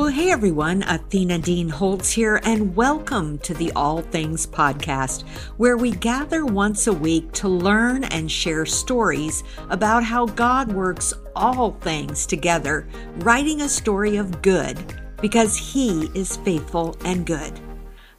Well, 0.00 0.08
hey 0.08 0.30
everyone, 0.30 0.82
Athena 0.84 1.40
Dean 1.40 1.68
Holtz 1.68 2.10
here, 2.10 2.40
and 2.44 2.74
welcome 2.74 3.36
to 3.40 3.52
the 3.52 3.70
All 3.72 4.00
Things 4.00 4.46
Podcast, 4.46 5.28
where 5.58 5.76
we 5.76 5.90
gather 5.90 6.46
once 6.46 6.86
a 6.86 6.92
week 6.92 7.30
to 7.32 7.48
learn 7.48 8.04
and 8.04 8.32
share 8.32 8.64
stories 8.64 9.44
about 9.68 10.02
how 10.02 10.24
God 10.24 10.72
works 10.72 11.12
all 11.36 11.72
things 11.82 12.24
together, 12.24 12.88
writing 13.16 13.60
a 13.60 13.68
story 13.68 14.16
of 14.16 14.40
good, 14.40 14.78
because 15.20 15.58
He 15.58 16.08
is 16.14 16.38
faithful 16.38 16.96
and 17.04 17.26
good. 17.26 17.60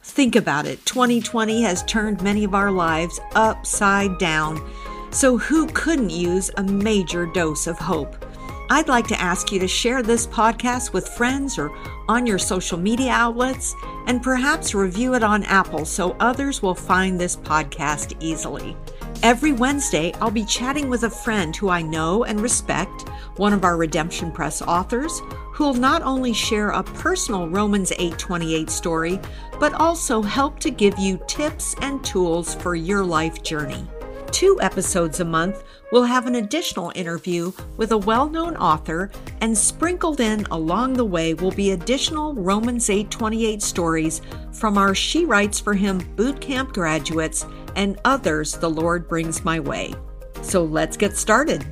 Think 0.04 0.36
about 0.36 0.66
it 0.66 0.86
2020 0.86 1.62
has 1.62 1.82
turned 1.82 2.22
many 2.22 2.44
of 2.44 2.54
our 2.54 2.70
lives 2.70 3.18
upside 3.34 4.18
down, 4.18 4.70
so 5.10 5.36
who 5.36 5.66
couldn't 5.66 6.10
use 6.10 6.48
a 6.58 6.62
major 6.62 7.26
dose 7.26 7.66
of 7.66 7.76
hope? 7.76 8.24
I'd 8.72 8.88
like 8.88 9.06
to 9.08 9.20
ask 9.20 9.52
you 9.52 9.60
to 9.60 9.68
share 9.68 10.02
this 10.02 10.26
podcast 10.26 10.94
with 10.94 11.06
friends 11.06 11.58
or 11.58 11.70
on 12.08 12.26
your 12.26 12.38
social 12.38 12.78
media 12.78 13.10
outlets, 13.10 13.74
and 14.06 14.22
perhaps 14.22 14.74
review 14.74 15.12
it 15.12 15.22
on 15.22 15.42
Apple 15.42 15.84
so 15.84 16.16
others 16.20 16.62
will 16.62 16.74
find 16.74 17.20
this 17.20 17.36
podcast 17.36 18.16
easily. 18.18 18.74
Every 19.22 19.52
Wednesday, 19.52 20.14
I'll 20.22 20.30
be 20.30 20.46
chatting 20.46 20.88
with 20.88 21.02
a 21.02 21.10
friend 21.10 21.54
who 21.54 21.68
I 21.68 21.82
know 21.82 22.24
and 22.24 22.40
respect, 22.40 23.10
one 23.36 23.52
of 23.52 23.62
our 23.62 23.76
Redemption 23.76 24.32
Press 24.32 24.62
authors, 24.62 25.20
who 25.52 25.64
will 25.64 25.74
not 25.74 26.00
only 26.00 26.32
share 26.32 26.70
a 26.70 26.82
personal 26.82 27.50
Romans 27.50 27.92
8:28 27.98 28.70
story, 28.70 29.20
but 29.60 29.74
also 29.74 30.22
help 30.22 30.58
to 30.60 30.70
give 30.70 30.98
you 30.98 31.20
tips 31.26 31.76
and 31.82 32.02
tools 32.02 32.54
for 32.54 32.74
your 32.74 33.04
life 33.04 33.42
journey 33.42 33.86
two 34.32 34.58
episodes 34.62 35.20
a 35.20 35.24
month, 35.24 35.62
we'll 35.92 36.02
have 36.04 36.26
an 36.26 36.36
additional 36.36 36.90
interview 36.94 37.52
with 37.76 37.92
a 37.92 37.98
well 37.98 38.28
known 38.28 38.56
author, 38.56 39.10
and 39.42 39.56
sprinkled 39.56 40.20
in 40.20 40.46
along 40.50 40.94
the 40.94 41.04
way 41.04 41.34
will 41.34 41.50
be 41.50 41.72
additional 41.72 42.34
Romans 42.34 42.88
828 42.88 43.62
stories 43.62 44.22
from 44.52 44.78
our 44.78 44.94
She 44.94 45.26
Writes 45.26 45.60
for 45.60 45.74
Him 45.74 46.00
bootcamp 46.16 46.72
graduates 46.72 47.44
and 47.76 48.00
others 48.04 48.54
the 48.54 48.70
Lord 48.70 49.06
brings 49.06 49.44
my 49.44 49.60
way. 49.60 49.94
So 50.40 50.64
let's 50.64 50.96
get 50.96 51.16
started. 51.16 51.64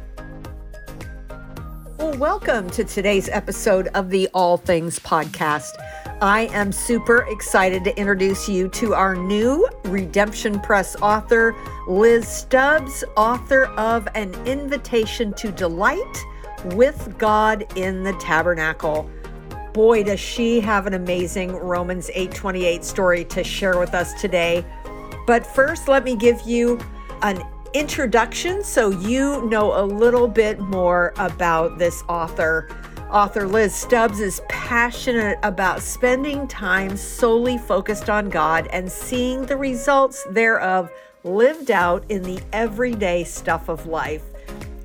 Well, 1.99 2.17
welcome 2.19 2.69
to 2.71 2.85
today's 2.85 3.29
episode 3.31 3.89
of 3.95 4.11
the 4.11 4.29
All 4.35 4.59
Things 4.59 4.99
Podcast. 4.99 5.73
I 6.23 6.51
am 6.53 6.71
super 6.71 7.23
excited 7.31 7.83
to 7.85 7.99
introduce 7.99 8.47
you 8.47 8.69
to 8.69 8.93
our 8.93 9.17
new 9.17 9.67
Redemption 9.85 10.61
Press 10.61 10.95
author, 10.97 11.57
Liz 11.89 12.29
Stubbs, 12.29 13.03
author 13.17 13.65
of 13.79 14.07
An 14.15 14.35
Invitation 14.47 15.33
to 15.35 15.51
Delight 15.51 16.25
with 16.75 17.17
God 17.17 17.65
in 17.75 18.03
the 18.03 18.13
Tabernacle. 18.15 19.09
Boy, 19.73 20.03
does 20.03 20.21
she 20.21 20.61
have 20.61 20.87
an 20.87 20.93
amazing 20.93 21.57
Romans 21.57 22.11
8:28 22.13 22.85
story 22.85 23.25
to 23.25 23.43
share 23.43 23.79
with 23.79 23.95
us 23.95 24.13
today. 24.21 24.63
But 25.27 25.47
first, 25.47 25.89
let 25.89 26.05
me 26.05 26.17
give 26.17 26.43
you 26.43 26.79
an 27.23 27.43
introduction 27.73 28.63
so 28.63 28.91
you 28.91 29.49
know 29.49 29.73
a 29.83 29.85
little 29.87 30.29
bit 30.29 30.59
more 30.59 31.15
about 31.17 31.79
this 31.79 32.05
author. 32.09 32.69
Author 33.11 33.49
Liz 33.49 33.75
Stubbs 33.75 34.21
is 34.21 34.41
passionate 34.49 35.37
about 35.43 35.83
spending 35.83 36.47
time 36.47 36.97
solely 36.97 37.59
focused 37.59 38.09
on 38.09 38.31
God 38.31 38.69
and 38.69 38.91
seeing 38.91 39.45
the 39.47 39.57
results 39.57 40.25
thereof 40.31 40.89
lived 41.25 41.73
out 41.73 42.05
in 42.09 42.23
the 42.23 42.41
everyday 42.53 43.25
stuff 43.25 43.69
of 43.69 43.87
life. 43.87 44.23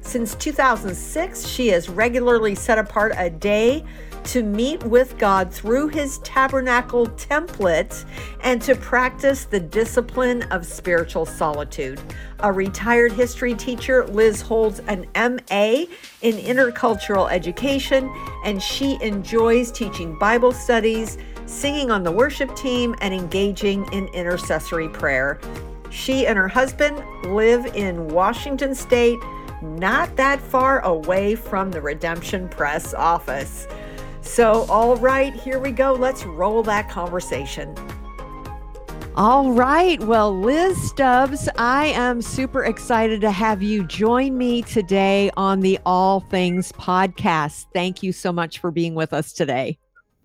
Since 0.02 0.34
2006, 0.36 1.46
she 1.46 1.68
has 1.68 1.88
regularly 1.88 2.56
set 2.56 2.80
apart 2.80 3.14
a 3.16 3.30
day 3.30 3.86
to 4.26 4.44
meet 4.44 4.84
with 4.84 5.18
God 5.18 5.54
through 5.54 5.90
his 5.90 6.18
tabernacle 6.20 7.08
template 7.08 8.06
and 8.42 8.62
to 8.64 8.76
practice 8.76 9.46
the 9.46 9.60
discipline 9.60 10.44
of 10.52 10.66
spiritual 10.66 11.26
solitude. 11.26 12.00
A 12.40 12.52
retired 12.52 13.12
history 13.12 13.54
teacher, 13.54 14.06
Liz 14.08 14.42
holds 14.42 14.80
an 14.88 15.06
MA 15.16 15.86
in 16.22 16.36
intercultural 16.36 17.32
education, 17.32 18.12
and 18.44 18.62
she 18.62 18.98
enjoys 19.02 19.72
teaching 19.72 20.18
Bible 20.18 20.52
studies, 20.52 21.18
singing 21.46 21.92
on 21.92 22.04
the 22.04 22.12
worship 22.12 22.56
team, 22.56 22.96
and 23.02 23.14
engaging 23.14 23.86
in 23.94 24.08
intercessory 24.08 24.90
prayer. 24.90 25.40
She 25.92 26.26
and 26.26 26.38
her 26.38 26.48
husband 26.48 27.02
live 27.26 27.66
in 27.76 28.08
Washington 28.10 28.74
State, 28.76 29.20
not 29.62 30.16
that 30.18 30.42
far 30.42 30.82
away 30.82 31.36
from 31.36 31.72
the 31.72 31.82
Redemption 31.82 32.50
Press 32.50 32.94
office. 32.94 33.68
So, 34.26 34.66
all 34.70 34.98
right, 34.98 35.34
here 35.34 35.60
we 35.60 35.72
go. 35.72 35.94
Let's 35.94 36.26
roll 36.26 36.62
that 36.64 36.90
conversation. 36.90 37.74
All 39.16 39.54
right. 39.54 39.98
Well, 40.04 40.38
Liz 40.38 40.76
Stubbs, 40.90 41.48
I 41.58 41.86
am 41.86 42.22
super 42.22 42.66
excited 42.66 43.22
to 43.22 43.32
have 43.32 43.64
you 43.64 43.86
join 43.86 44.38
me 44.38 44.62
today 44.62 45.32
on 45.38 45.62
the 45.62 45.80
All 45.86 46.20
Things 46.20 46.74
podcast. 46.74 47.68
Thank 47.74 48.04
you 48.04 48.12
so 48.12 48.34
much 48.34 48.60
for 48.60 48.72
being 48.72 48.94
with 48.94 49.14
us 49.14 49.32
today. 49.32 49.78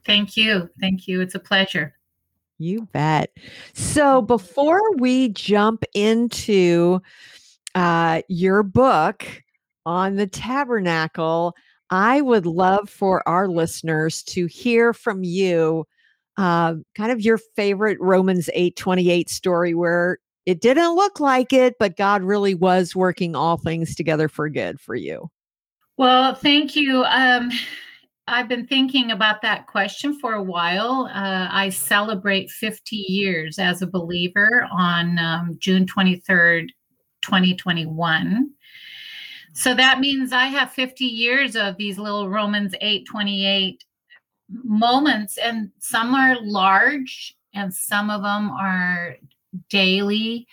Thank 0.04 0.36
you. 0.36 0.68
Thank 0.80 1.06
you. 1.06 1.20
It's 1.20 1.36
a 1.36 1.38
pleasure. 1.38 1.94
You 2.58 2.88
bet. 2.92 3.30
So, 3.74 4.22
before 4.22 4.96
we 4.96 5.28
jump 5.28 5.84
into 5.94 7.00
uh, 7.76 8.22
your 8.26 8.64
book 8.64 9.24
on 9.86 10.16
the 10.16 10.26
tabernacle, 10.26 11.54
I 11.90 12.20
would 12.20 12.46
love 12.46 12.88
for 12.88 13.26
our 13.28 13.48
listeners 13.48 14.22
to 14.24 14.46
hear 14.46 14.92
from 14.92 15.24
you 15.24 15.86
uh, 16.36 16.74
kind 16.94 17.12
of 17.12 17.20
your 17.20 17.38
favorite 17.54 17.98
Romans 18.00 18.48
8:28 18.54 19.28
story 19.28 19.74
where 19.74 20.18
it 20.46 20.60
didn't 20.60 20.94
look 20.94 21.20
like 21.20 21.52
it, 21.52 21.76
but 21.78 21.98
God 21.98 22.22
really 22.22 22.54
was 22.54 22.96
working 22.96 23.36
all 23.36 23.58
things 23.58 23.94
together 23.94 24.26
for 24.26 24.48
good 24.48 24.80
for 24.80 24.94
you. 24.94 25.30
Well, 25.98 26.34
thank 26.34 26.76
you. 26.76 27.04
Um, 27.04 27.50
I've 28.26 28.48
been 28.48 28.66
thinking 28.66 29.10
about 29.10 29.42
that 29.42 29.66
question 29.66 30.18
for 30.18 30.32
a 30.32 30.42
while. 30.42 31.10
Uh, 31.12 31.48
I 31.50 31.68
celebrate 31.68 32.50
50 32.50 32.96
years 32.96 33.58
as 33.58 33.82
a 33.82 33.86
believer 33.86 34.66
on 34.72 35.18
um, 35.18 35.56
June 35.58 35.84
23rd, 35.84 36.68
2021. 37.22 38.50
So 39.52 39.74
that 39.74 40.00
means 40.00 40.32
I 40.32 40.46
have 40.46 40.72
50 40.72 41.04
years 41.04 41.56
of 41.56 41.76
these 41.76 41.98
little 41.98 42.28
Romans 42.28 42.74
8 42.80 43.06
28 43.06 43.84
moments, 44.64 45.38
and 45.38 45.70
some 45.78 46.14
are 46.14 46.40
large, 46.40 47.36
and 47.54 47.72
some 47.72 48.10
of 48.10 48.22
them 48.22 48.50
are 48.50 49.16
daily. 49.68 50.46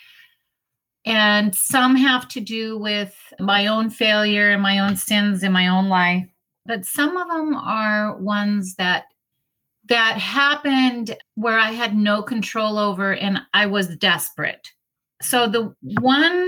And 1.05 1.55
some 1.55 1.95
have 1.95 2.27
to 2.29 2.41
do 2.41 2.77
with 2.77 3.15
my 3.39 3.67
own 3.67 3.89
failure 3.89 4.49
and 4.49 4.61
my 4.61 4.79
own 4.79 4.97
sins 4.97 5.41
in 5.41 5.53
my 5.53 5.69
own 5.69 5.87
life. 5.87 6.27
But 6.65 6.85
some 6.85 7.15
of 7.15 7.29
them 7.29 7.55
are 7.55 8.17
ones 8.17 8.75
that 8.75 9.05
that 9.87 10.17
happened 10.17 11.15
where 11.35 11.57
I 11.57 11.71
had 11.71 11.95
no 11.95 12.21
control 12.21 12.77
over 12.77 13.13
and 13.15 13.39
I 13.53 13.67
was 13.67 13.95
desperate. 13.97 14.67
So 15.21 15.47
the 15.47 15.73
one 15.81 16.46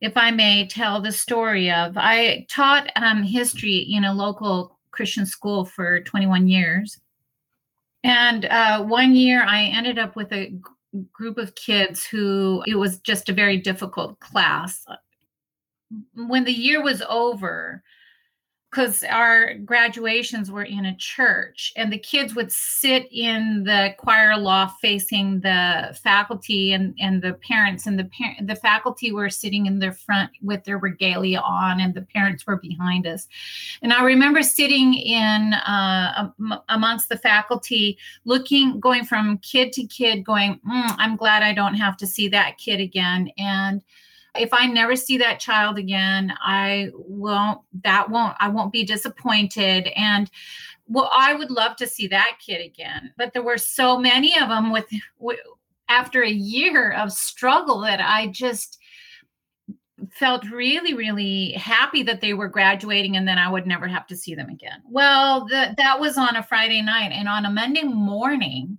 if 0.00 0.16
I 0.16 0.30
may 0.30 0.66
tell 0.66 1.00
the 1.00 1.12
story 1.12 1.70
of, 1.70 1.96
I 1.96 2.46
taught 2.48 2.90
um, 2.96 3.22
history 3.22 3.78
in 3.78 4.04
a 4.04 4.14
local 4.14 4.78
Christian 4.90 5.26
school 5.26 5.64
for 5.64 6.00
21 6.00 6.48
years. 6.48 6.98
And 8.02 8.46
uh, 8.46 8.82
one 8.82 9.14
year 9.14 9.44
I 9.44 9.64
ended 9.64 9.98
up 9.98 10.16
with 10.16 10.32
a 10.32 10.50
g- 10.50 10.58
group 11.12 11.36
of 11.36 11.54
kids 11.54 12.04
who 12.04 12.64
it 12.66 12.76
was 12.76 12.98
just 13.00 13.28
a 13.28 13.34
very 13.34 13.58
difficult 13.58 14.18
class. 14.20 14.84
When 16.14 16.44
the 16.44 16.52
year 16.52 16.82
was 16.82 17.02
over, 17.08 17.82
because 18.70 19.02
our 19.04 19.54
graduations 19.54 20.50
were 20.50 20.62
in 20.62 20.86
a 20.86 20.96
church 20.96 21.72
and 21.76 21.92
the 21.92 21.98
kids 21.98 22.36
would 22.36 22.52
sit 22.52 23.08
in 23.10 23.64
the 23.64 23.92
choir 23.98 24.36
loft 24.36 24.80
facing 24.80 25.40
the 25.40 25.96
faculty 26.02 26.72
and, 26.72 26.94
and 27.00 27.20
the 27.20 27.34
parents 27.34 27.86
and 27.86 27.98
the 27.98 28.04
par- 28.04 28.36
the 28.42 28.54
faculty 28.54 29.10
were 29.10 29.28
sitting 29.28 29.66
in 29.66 29.80
the 29.80 29.90
front 29.90 30.30
with 30.40 30.62
their 30.64 30.78
regalia 30.78 31.40
on 31.40 31.80
and 31.80 31.94
the 31.94 32.02
parents 32.02 32.46
were 32.46 32.56
behind 32.56 33.06
us. 33.06 33.26
And 33.82 33.92
i 33.92 34.04
remember 34.04 34.42
sitting 34.42 34.94
in 34.94 35.54
uh, 35.54 36.30
amongst 36.68 37.08
the 37.08 37.18
faculty 37.18 37.98
looking 38.24 38.78
going 38.78 39.04
from 39.04 39.38
kid 39.38 39.72
to 39.72 39.84
kid 39.86 40.24
going 40.24 40.60
mm, 40.68 40.94
i'm 40.98 41.16
glad 41.16 41.42
i 41.42 41.52
don't 41.52 41.74
have 41.74 41.96
to 41.96 42.06
see 42.06 42.28
that 42.28 42.58
kid 42.58 42.80
again. 42.80 43.30
And 43.36 43.82
if 44.36 44.52
I 44.52 44.66
never 44.66 44.96
see 44.96 45.18
that 45.18 45.40
child 45.40 45.78
again, 45.78 46.32
I 46.40 46.90
won't, 46.94 47.60
that 47.84 48.10
won't, 48.10 48.36
I 48.40 48.48
won't 48.48 48.72
be 48.72 48.84
disappointed. 48.84 49.88
And 49.96 50.30
well, 50.86 51.10
I 51.12 51.34
would 51.34 51.50
love 51.50 51.76
to 51.76 51.86
see 51.86 52.06
that 52.08 52.38
kid 52.44 52.64
again. 52.64 53.12
But 53.16 53.32
there 53.32 53.42
were 53.42 53.58
so 53.58 53.98
many 53.98 54.38
of 54.38 54.48
them 54.48 54.72
with, 54.72 54.86
with 55.18 55.38
after 55.88 56.22
a 56.22 56.30
year 56.30 56.92
of 56.92 57.12
struggle 57.12 57.80
that 57.80 58.00
I 58.00 58.28
just 58.28 58.78
felt 60.12 60.48
really, 60.50 60.94
really 60.94 61.52
happy 61.52 62.02
that 62.04 62.20
they 62.20 62.34
were 62.34 62.48
graduating 62.48 63.16
and 63.16 63.28
then 63.28 63.38
I 63.38 63.50
would 63.50 63.66
never 63.66 63.86
have 63.86 64.06
to 64.08 64.16
see 64.16 64.34
them 64.34 64.48
again. 64.48 64.82
Well, 64.88 65.46
the, 65.46 65.74
that 65.76 66.00
was 66.00 66.16
on 66.16 66.36
a 66.36 66.42
Friday 66.42 66.82
night. 66.82 67.12
And 67.12 67.28
on 67.28 67.44
a 67.44 67.50
Monday 67.50 67.82
morning, 67.82 68.78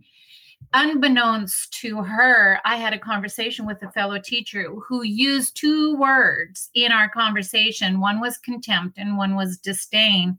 unbeknownst 0.74 1.74
to 1.82 2.02
her, 2.04 2.60
I 2.66 2.78
had 2.78 2.94
a 2.94 3.00
conversation 3.00 3.66
with 3.66 3.82
a 3.84 3.92
fellow 3.92 4.20
teacher 4.20 4.70
who 4.88 5.04
used 5.04 5.56
two 5.56 5.96
words 5.98 6.70
in 6.74 6.92
our 6.92 7.10
conversation. 7.10 8.00
One 8.00 8.20
was 8.20 8.38
contempt 8.38 8.98
and 8.98 9.18
one 9.18 9.36
was 9.36 9.58
disdain. 9.58 10.38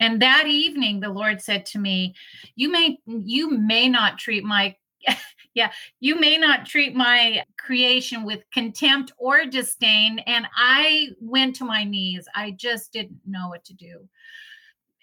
And 0.00 0.20
that 0.22 0.46
evening 0.46 1.00
the 1.00 1.08
Lord 1.10 1.40
said 1.40 1.66
to 1.66 1.78
me, 1.78 2.14
"You 2.56 2.70
may 2.70 2.98
you 3.06 3.50
may 3.50 3.88
not 3.88 4.18
treat 4.18 4.44
my 4.44 4.74
yeah, 5.54 5.70
you 6.00 6.18
may 6.18 6.36
not 6.36 6.66
treat 6.66 6.94
my 6.94 7.44
creation 7.58 8.24
with 8.24 8.42
contempt 8.52 9.12
or 9.18 9.44
disdain. 9.46 10.18
And 10.20 10.46
I 10.56 11.10
went 11.20 11.56
to 11.56 11.64
my 11.64 11.84
knees. 11.84 12.26
I 12.34 12.52
just 12.52 12.92
didn't 12.92 13.20
know 13.26 13.48
what 13.48 13.64
to 13.66 13.74
do. 13.74 14.08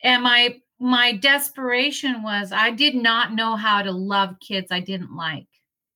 And 0.04 0.24
my 0.24 0.60
my 0.80 1.14
desperation 1.14 2.24
was 2.24 2.52
I 2.52 2.72
did 2.72 2.96
not 2.96 3.34
know 3.34 3.56
how 3.56 3.84
to 3.84 3.92
love 3.92 4.40
kids 4.40 4.72
I 4.72 4.80
didn't 4.80 5.16
like. 5.16 5.46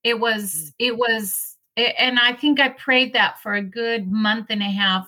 It 0.04 0.20
was, 0.20 0.54
mm. 0.54 0.72
it 0.78 0.96
was, 0.96 1.58
and 1.76 2.20
I 2.20 2.34
think 2.34 2.60
I 2.60 2.70
prayed 2.70 3.14
that 3.14 3.42
for 3.42 3.56
a 3.56 3.64
good 3.64 4.12
month 4.12 4.48
and 4.52 4.62
a 4.62 4.66
half 4.66 5.08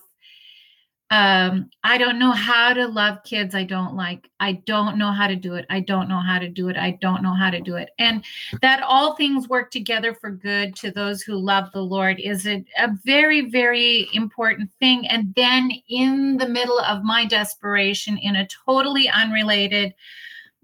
um 1.09 1.69
i 1.83 1.97
don't 1.97 2.19
know 2.19 2.31
how 2.31 2.73
to 2.73 2.85
love 2.87 3.23
kids 3.23 3.55
i 3.55 3.63
don't 3.63 3.95
like. 3.95 4.29
I 4.39 4.53
don't 4.53 4.97
know 4.97 5.11
how 5.11 5.27
to 5.27 5.35
do 5.35 5.55
it. 5.55 5.65
I 5.69 5.79
don't 5.79 6.07
know 6.07 6.19
how 6.19 6.37
to 6.39 6.47
do 6.47 6.69
it. 6.69 6.77
I 6.77 6.91
don't 7.01 7.23
know 7.23 7.33
how 7.33 7.49
to 7.49 7.59
do 7.59 7.75
it. 7.75 7.89
And 7.97 8.23
that 8.61 8.83
all 8.83 9.15
things 9.15 9.49
work 9.49 9.71
together 9.71 10.13
for 10.13 10.29
good 10.29 10.75
to 10.77 10.91
those 10.91 11.21
who 11.21 11.35
love 11.35 11.71
the 11.73 11.81
lord 11.81 12.19
is 12.19 12.45
a, 12.45 12.63
a 12.77 12.89
very 13.03 13.49
very 13.49 14.09
important 14.13 14.69
thing. 14.79 15.07
And 15.07 15.33
then 15.35 15.71
in 15.89 16.37
the 16.37 16.47
middle 16.47 16.79
of 16.79 17.03
my 17.03 17.25
desperation 17.25 18.17
in 18.17 18.35
a 18.35 18.47
totally 18.47 19.09
unrelated 19.09 19.93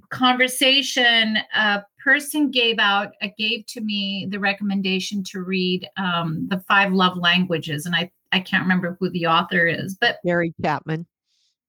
conversation 0.10 1.38
a 1.56 1.84
person 2.04 2.52
gave 2.52 2.78
out 2.78 3.14
uh, 3.24 3.30
gave 3.38 3.66
to 3.66 3.82
me 3.82 4.28
the 4.30 4.40
recommendation 4.40 5.24
to 5.24 5.42
read 5.42 5.90
um, 5.98 6.48
the 6.50 6.60
five 6.68 6.94
love 6.94 7.18
languages. 7.18 7.86
And 7.88 7.96
i 7.96 8.12
I 8.34 8.40
can't 8.40 8.64
remember 8.64 8.98
who 9.00 9.10
the 9.12 9.28
author 9.28 9.68
is, 9.68 9.96
but 9.96 10.18
Gary 10.26 10.54
Chapman. 10.62 11.06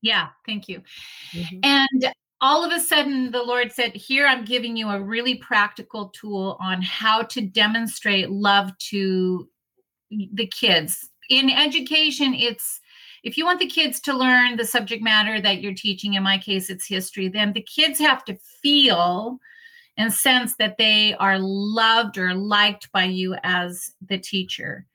Yeah, 0.02 0.28
thank 0.46 0.68
you. 0.68 0.82
Mm-hmm. 1.32 1.60
And 1.62 2.12
all 2.40 2.64
of 2.64 2.72
a 2.72 2.80
sudden, 2.80 3.30
the 3.30 3.42
Lord 3.42 3.72
said, 3.72 3.94
Here, 3.94 4.26
I'm 4.26 4.44
giving 4.44 4.76
you 4.76 4.88
a 4.88 5.00
really 5.00 5.36
practical 5.36 6.08
tool 6.08 6.58
on 6.60 6.82
how 6.82 7.22
to 7.22 7.40
demonstrate 7.40 8.30
love 8.30 8.76
to 8.90 9.48
the 10.10 10.46
kids. 10.46 11.10
In 11.30 11.48
education, 11.50 12.34
it's 12.34 12.80
if 13.22 13.38
you 13.38 13.46
want 13.46 13.60
the 13.60 13.66
kids 13.66 14.00
to 14.00 14.16
learn 14.16 14.56
the 14.56 14.66
subject 14.66 15.02
matter 15.02 15.40
that 15.40 15.62
you're 15.62 15.74
teaching, 15.74 16.14
in 16.14 16.22
my 16.22 16.36
case, 16.36 16.68
it's 16.68 16.86
history, 16.86 17.28
then 17.28 17.54
the 17.54 17.62
kids 17.62 17.98
have 17.98 18.24
to 18.26 18.36
feel 18.62 19.38
and 19.96 20.12
sense 20.12 20.56
that 20.56 20.76
they 20.76 21.14
are 21.14 21.38
loved 21.38 22.18
or 22.18 22.34
liked 22.34 22.90
by 22.92 23.04
you 23.04 23.36
as 23.42 23.92
the 24.06 24.18
teacher 24.18 24.86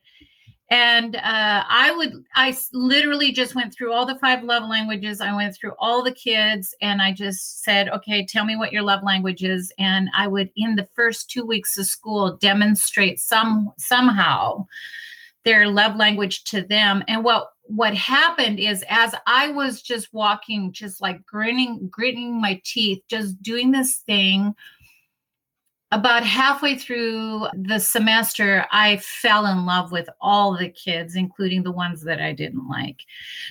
and 0.69 1.15
uh, 1.15 1.63
i 1.67 1.93
would 1.95 2.23
i 2.35 2.55
literally 2.73 3.31
just 3.31 3.55
went 3.55 3.73
through 3.73 3.91
all 3.91 4.05
the 4.05 4.19
five 4.19 4.43
love 4.43 4.67
languages. 4.69 5.21
I 5.21 5.35
went 5.35 5.55
through 5.55 5.73
all 5.79 6.03
the 6.03 6.11
kids 6.11 6.75
and 6.81 7.01
i 7.01 7.11
just 7.11 7.63
said 7.63 7.89
okay 7.89 8.25
tell 8.25 8.45
me 8.45 8.55
what 8.55 8.71
your 8.71 8.83
love 8.83 9.03
language 9.03 9.43
is. 9.43 9.71
And 9.79 10.09
i 10.15 10.27
would 10.27 10.49
in 10.55 10.75
the 10.75 10.87
first 10.93 11.29
two 11.29 11.45
weeks 11.45 11.77
of 11.77 11.85
school 11.85 12.37
demonstrate 12.37 13.19
some 13.19 13.71
somehow 13.77 14.65
their 15.45 15.67
love 15.67 15.95
language 15.95 16.43
to 16.43 16.61
them. 16.61 17.03
And 17.07 17.23
what 17.23 17.53
what 17.69 17.93
happened 17.93 18.59
is 18.59 18.83
as 18.89 19.13
i 19.27 19.51
was 19.51 19.83
just 19.83 20.11
walking 20.11 20.71
just 20.71 21.01
like 21.01 21.23
grinning 21.23 21.87
gritting 21.91 22.41
my 22.41 22.59
teeth 22.65 22.99
just 23.07 23.41
doing 23.43 23.69
this 23.69 23.97
thing 24.07 24.55
about 25.91 26.23
halfway 26.23 26.77
through 26.77 27.47
the 27.53 27.79
semester, 27.79 28.65
I 28.71 28.97
fell 28.97 29.47
in 29.47 29.65
love 29.65 29.91
with 29.91 30.07
all 30.21 30.55
the 30.55 30.69
kids, 30.69 31.15
including 31.15 31.63
the 31.63 31.71
ones 31.71 32.03
that 32.03 32.21
I 32.21 32.31
didn't 32.31 32.67
like. 32.69 33.01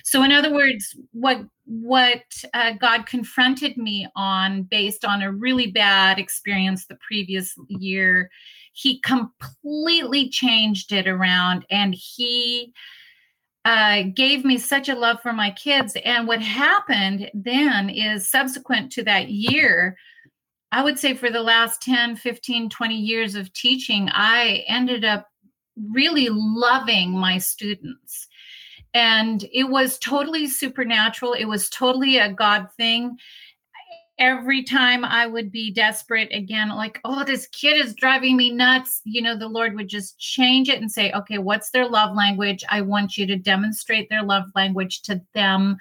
So, 0.03 0.23
in 0.23 0.31
other 0.31 0.53
words, 0.53 0.95
what 1.11 1.41
what 1.65 2.23
uh, 2.53 2.73
God 2.79 3.05
confronted 3.05 3.77
me 3.77 4.07
on, 4.15 4.63
based 4.63 5.05
on 5.05 5.21
a 5.21 5.31
really 5.31 5.67
bad 5.67 6.17
experience 6.17 6.85
the 6.85 6.97
previous 7.05 7.55
year, 7.67 8.31
He 8.71 8.99
completely 9.01 10.29
changed 10.29 10.93
it 10.93 11.07
around, 11.07 11.65
and 11.69 11.93
He 11.93 12.73
uh, 13.65 14.03
gave 14.15 14.45
me 14.45 14.57
such 14.57 14.87
a 14.87 14.95
love 14.95 15.21
for 15.21 15.33
my 15.33 15.51
kids. 15.51 15.97
And 16.05 16.25
what 16.25 16.41
happened 16.41 17.29
then 17.33 17.89
is, 17.89 18.29
subsequent 18.29 18.93
to 18.93 19.03
that 19.03 19.29
year 19.29 19.97
I 20.71 20.83
would 20.83 20.99
say 20.99 21.15
for 21.15 21.29
the 21.29 21.41
last 21.41 21.81
10, 21.81 22.15
15, 22.15 22.69
20 22.69 22.95
years 22.95 23.35
of 23.35 23.51
teaching, 23.53 24.09
I 24.11 24.63
ended 24.67 25.03
up 25.03 25.27
really 25.91 26.27
loving 26.29 27.11
my 27.11 27.37
students. 27.37 28.27
And 28.93 29.45
it 29.53 29.69
was 29.69 29.97
totally 29.99 30.47
supernatural. 30.47 31.33
It 31.33 31.45
was 31.45 31.69
totally 31.69 32.17
a 32.17 32.31
God 32.31 32.67
thing. 32.75 33.17
Every 34.17 34.63
time 34.63 35.05
I 35.05 35.27
would 35.27 35.51
be 35.51 35.71
desperate 35.71 36.29
again, 36.33 36.69
like, 36.69 36.99
oh, 37.05 37.23
this 37.23 37.47
kid 37.47 37.83
is 37.83 37.95
driving 37.95 38.35
me 38.35 38.51
nuts, 38.51 39.01
you 39.05 39.21
know, 39.21 39.37
the 39.37 39.47
Lord 39.47 39.75
would 39.75 39.87
just 39.87 40.19
change 40.19 40.67
it 40.67 40.81
and 40.81 40.91
say, 40.91 41.11
okay, 41.13 41.37
what's 41.37 41.69
their 41.71 41.87
love 41.87 42.15
language? 42.15 42.63
I 42.69 42.81
want 42.81 43.17
you 43.17 43.25
to 43.27 43.37
demonstrate 43.37 44.09
their 44.09 44.23
love 44.23 44.45
language 44.55 45.03
to 45.03 45.21
them. 45.33 45.77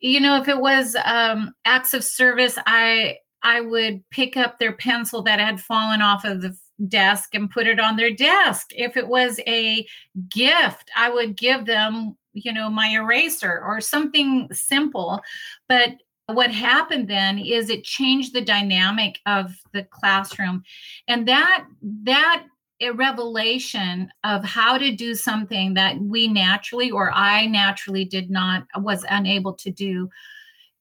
You 0.00 0.20
know, 0.20 0.40
if 0.40 0.48
it 0.48 0.58
was 0.58 0.96
um, 1.04 1.52
acts 1.66 1.92
of 1.92 2.02
service, 2.02 2.56
I 2.66 3.18
I 3.42 3.60
would 3.60 4.08
pick 4.10 4.36
up 4.36 4.58
their 4.58 4.72
pencil 4.72 5.22
that 5.22 5.40
had 5.40 5.60
fallen 5.60 6.02
off 6.02 6.24
of 6.24 6.42
the 6.42 6.56
desk 6.88 7.34
and 7.34 7.50
put 7.50 7.66
it 7.66 7.80
on 7.80 7.96
their 7.96 8.10
desk. 8.10 8.70
If 8.74 8.96
it 8.96 9.08
was 9.08 9.40
a 9.46 9.86
gift, 10.28 10.90
I 10.96 11.10
would 11.10 11.36
give 11.36 11.66
them, 11.66 12.16
you 12.32 12.52
know, 12.52 12.70
my 12.70 12.88
eraser 12.88 13.62
or 13.64 13.80
something 13.80 14.48
simple. 14.52 15.20
But 15.68 15.96
what 16.26 16.52
happened 16.52 17.08
then 17.08 17.38
is 17.38 17.70
it 17.70 17.84
changed 17.84 18.32
the 18.32 18.40
dynamic 18.40 19.18
of 19.26 19.52
the 19.72 19.84
classroom. 19.84 20.62
And 21.08 21.26
that 21.28 21.66
that 22.02 22.46
a 22.80 22.92
revelation 22.92 24.08
of 24.24 24.42
how 24.42 24.78
to 24.78 24.94
do 24.94 25.14
something 25.14 25.74
that 25.74 26.00
we 26.00 26.28
naturally 26.28 26.90
or 26.90 27.12
I 27.12 27.46
naturally 27.46 28.06
did 28.06 28.30
not 28.30 28.64
was 28.78 29.04
unable 29.10 29.52
to 29.54 29.70
do 29.70 30.08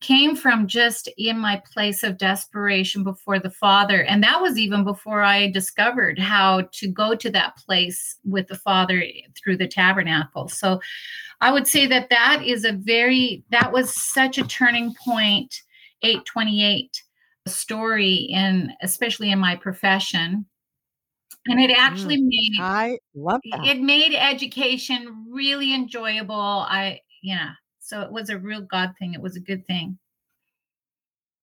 came 0.01 0.35
from 0.35 0.67
just 0.67 1.09
in 1.17 1.37
my 1.37 1.61
place 1.73 2.03
of 2.03 2.17
desperation 2.17 3.03
before 3.03 3.37
the 3.37 3.49
Father. 3.49 4.03
And 4.03 4.23
that 4.23 4.41
was 4.41 4.57
even 4.57 4.83
before 4.83 5.21
I 5.21 5.51
discovered 5.51 6.17
how 6.17 6.69
to 6.73 6.87
go 6.87 7.15
to 7.15 7.29
that 7.31 7.57
place 7.57 8.17
with 8.23 8.47
the 8.47 8.57
Father 8.57 9.03
through 9.37 9.57
the 9.57 9.67
tabernacle. 9.67 10.47
So 10.47 10.79
I 11.41 11.51
would 11.51 11.67
say 11.67 11.85
that 11.87 12.09
that 12.09 12.43
is 12.45 12.63
a 12.63 12.73
very, 12.73 13.43
that 13.51 13.73
was 13.73 13.93
such 13.93 14.37
a 14.37 14.47
turning 14.47 14.95
point, 15.05 15.61
828 16.01 17.03
story 17.47 18.15
in, 18.15 18.71
especially 18.81 19.31
in 19.31 19.39
my 19.39 19.55
profession. 19.55 20.45
And 21.47 21.59
it 21.59 21.71
actually 21.71 22.17
mm, 22.17 22.27
made 22.27 22.61
I 22.61 22.99
love 23.15 23.41
that. 23.51 23.65
It 23.65 23.81
made 23.81 24.13
education 24.13 25.25
really 25.31 25.73
enjoyable. 25.73 26.35
I 26.35 26.99
yeah, 27.23 27.51
so 27.89 28.01
it 28.01 28.11
was 28.11 28.29
a 28.29 28.37
real 28.37 28.61
God 28.61 28.93
thing. 28.99 29.15
It 29.15 29.21
was 29.21 29.35
a 29.35 29.39
good 29.39 29.65
thing. 29.65 29.97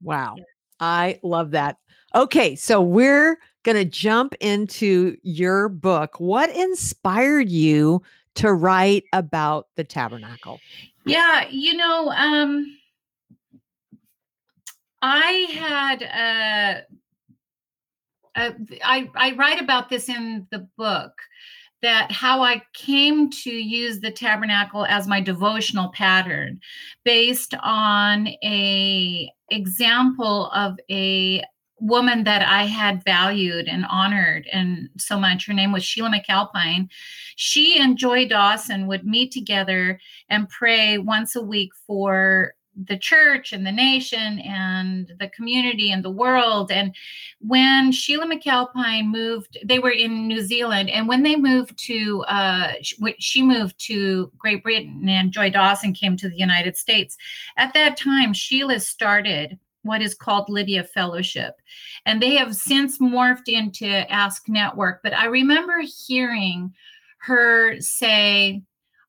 Wow. 0.01 0.37
Yeah. 0.39 0.45
I 0.79 1.19
love 1.25 1.51
that. 1.51 1.79
Okay, 2.15 2.55
so 2.55 2.81
we're 2.81 3.39
going 3.65 3.77
to 3.77 3.85
jump 3.85 4.35
into 4.41 5.17
your 5.23 5.69
book. 5.69 6.21
What 6.21 6.51
inspired 6.51 7.51
you 7.51 8.03
to 8.37 8.53
write 8.53 9.05
about 9.13 9.67
the 9.75 9.83
tabernacle? 9.83 10.61
Yeah, 11.05 11.49
you 11.51 11.77
know, 11.77 12.11
um 12.11 12.79
I 15.03 15.47
had 15.53 16.85
uh, 18.37 18.39
uh 18.39 18.53
I 18.85 19.11
I 19.15 19.33
write 19.33 19.61
about 19.61 19.89
this 19.89 20.09
in 20.09 20.47
the 20.51 20.69
book 20.77 21.13
that 21.83 22.11
how 22.11 22.43
I 22.43 22.63
came 22.73 23.31
to 23.31 23.51
use 23.51 24.01
the 24.01 24.11
tabernacle 24.11 24.87
as 24.87 25.07
my 25.07 25.21
devotional 25.21 25.91
pattern 25.91 26.61
based 27.05 27.55
on 27.63 28.29
a 28.43 29.31
example 29.51 30.51
of 30.53 30.79
a 30.91 31.43
woman 31.79 32.25
that 32.25 32.47
I 32.47 32.65
had 32.65 33.05
valued 33.05 33.69
and 33.69 33.85
honored 33.91 34.49
and 34.51 34.89
so 34.97 35.21
much. 35.21 35.47
Her 35.47 35.53
name 35.53 35.73
was 35.73 35.85
Sheila 35.85 36.11
McAlpine. 36.11 36.89
She 37.37 37.79
and 37.79 37.99
Joy 37.99 38.27
Dawson 38.27 38.87
would 38.87 39.05
meet 39.05 39.31
together 39.31 40.01
and 40.31 40.49
pray 40.49 40.97
once 40.97 41.37
a 41.37 41.43
week 41.43 41.71
for 41.87 42.55
the 42.85 42.99
church 42.99 43.53
and 43.53 43.67
the 43.67 43.73
nation 43.73 44.39
and 44.41 45.13
the 45.19 45.29
community 45.29 45.93
and 45.93 46.05
the 46.05 46.11
world. 46.11 46.71
And 46.71 46.95
when 47.41 47.91
Sheila 47.93 48.27
McAlpine 48.27 49.07
moved, 49.07 49.59
they 49.65 49.79
were 49.79 49.91
in 49.91 50.29
New 50.29 50.43
Zealand, 50.43 50.91
and 50.91 51.09
when 51.09 51.23
they 51.23 51.37
moved 51.37 51.79
to, 51.87 52.23
uh, 52.25 52.73
she 53.19 53.43
moved 53.43 53.79
to 53.87 54.31
Great 54.37 54.63
Britain, 54.63 55.09
and 55.09 55.33
Joy 55.33 55.51
Dawson 55.51 55.95
came 55.95 56.17
to 56.19 56.29
the 56.29 56.37
United 56.37 56.77
States. 56.77 57.17
At 57.57 57.73
that 57.75 57.97
time, 57.97 58.33
Sheila 58.33 58.81
started 58.81 59.59
what 59.87 60.03
is 60.03 60.15
called 60.15 60.49
Lydia 60.49 60.85
Fellowship. 60.85 61.55
And 62.05 62.21
they 62.21 62.35
have 62.37 62.57
since 62.57 62.99
morphed 62.99 63.49
into 63.49 63.87
Ask 64.13 64.49
Network. 64.49 65.01
But 65.03 65.15
I 65.15 65.27
remember 65.27 65.81
hearing 65.81 66.75
her 67.19 67.81
say, 67.81 68.63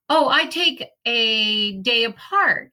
Oh, 0.09 0.29
I 0.29 0.45
take 0.45 0.85
a 1.05 1.79
day 1.79 2.05
apart. 2.05 2.71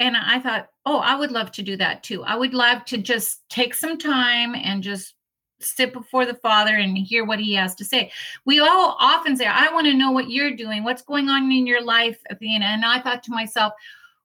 And 0.00 0.16
I 0.16 0.40
thought, 0.40 0.68
Oh, 0.86 0.98
I 0.98 1.16
would 1.16 1.30
love 1.30 1.50
to 1.52 1.62
do 1.62 1.76
that 1.76 2.02
too. 2.02 2.22
I 2.24 2.36
would 2.36 2.54
love 2.54 2.84
to 2.86 2.98
just 2.98 3.48
take 3.48 3.74
some 3.74 3.98
time 3.98 4.54
and 4.54 4.82
just 4.82 5.14
sit 5.60 5.92
before 5.92 6.26
the 6.26 6.34
Father 6.34 6.76
and 6.76 6.98
hear 6.98 7.24
what 7.24 7.40
He 7.40 7.54
has 7.54 7.74
to 7.76 7.84
say. 7.84 8.10
We 8.44 8.60
all 8.60 8.96
often 9.00 9.36
say, 9.36 9.46
I 9.46 9.72
want 9.72 9.86
to 9.86 9.94
know 9.94 10.10
what 10.10 10.30
you're 10.30 10.56
doing, 10.56 10.84
what's 10.84 11.02
going 11.02 11.28
on 11.28 11.50
in 11.50 11.66
your 11.66 11.82
life, 11.82 12.18
Athena. 12.30 12.66
And 12.66 12.84
I 12.84 13.00
thought 13.00 13.22
to 13.24 13.30
myself, 13.30 13.72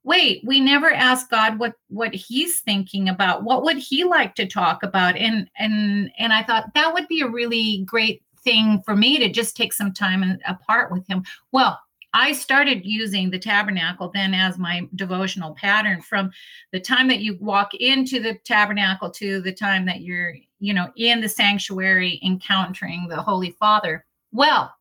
wait 0.04 0.42
we 0.46 0.60
never 0.60 0.92
ask 0.92 1.30
god 1.30 1.60
what 1.60 1.74
what 1.90 2.14
he's 2.14 2.62
thinking 2.62 3.10
about 3.10 3.44
what 3.44 3.64
would 3.64 3.78
he 3.78 4.04
like 4.04 4.34
to 4.34 4.48
talk 4.48 4.82
about 4.82 5.16
and 5.18 5.50
and 5.58 6.10
and 6.18 6.32
i 6.32 6.42
thought 6.42 6.74
that 6.74 6.94
would 6.94 7.08
be 7.08 7.22
a 7.22 7.28
really 7.28 7.84
great 7.86 8.24
thing 8.44 8.82
for 8.86 8.96
me 8.96 9.18
to 9.20 9.30
just 9.30 9.58
take 9.58 9.74
some 9.74 9.94
time 9.94 10.24
and 10.24 10.42
apart 10.48 10.92
with 10.92 11.06
him 11.08 11.22
well 11.52 11.80
I 12.14 12.32
started 12.32 12.86
using 12.86 13.30
the 13.30 13.40
tabernacle 13.40 14.12
then 14.14 14.34
as 14.34 14.58
my 14.58 14.88
devotional 14.96 15.54
pattern 15.54 16.02
from 16.02 16.32
the 16.72 16.80
time 16.80 17.08
that 17.10 17.20
you 17.20 17.38
walk 17.40 17.74
into 17.76 18.20
the 18.20 18.36
tabernacle 18.46 19.12
to 19.12 19.42
the 19.42 19.54
time 19.54 19.86
that 19.86 20.02
you're, 20.02 20.36
you 20.60 20.74
know, 20.74 20.92
in 20.96 21.22
the 21.22 21.30
sanctuary 21.30 22.20
encountering 22.24 23.08
the 23.08 23.22
Holy 23.22 23.52
Father. 23.52 24.06
Well, 24.32 24.74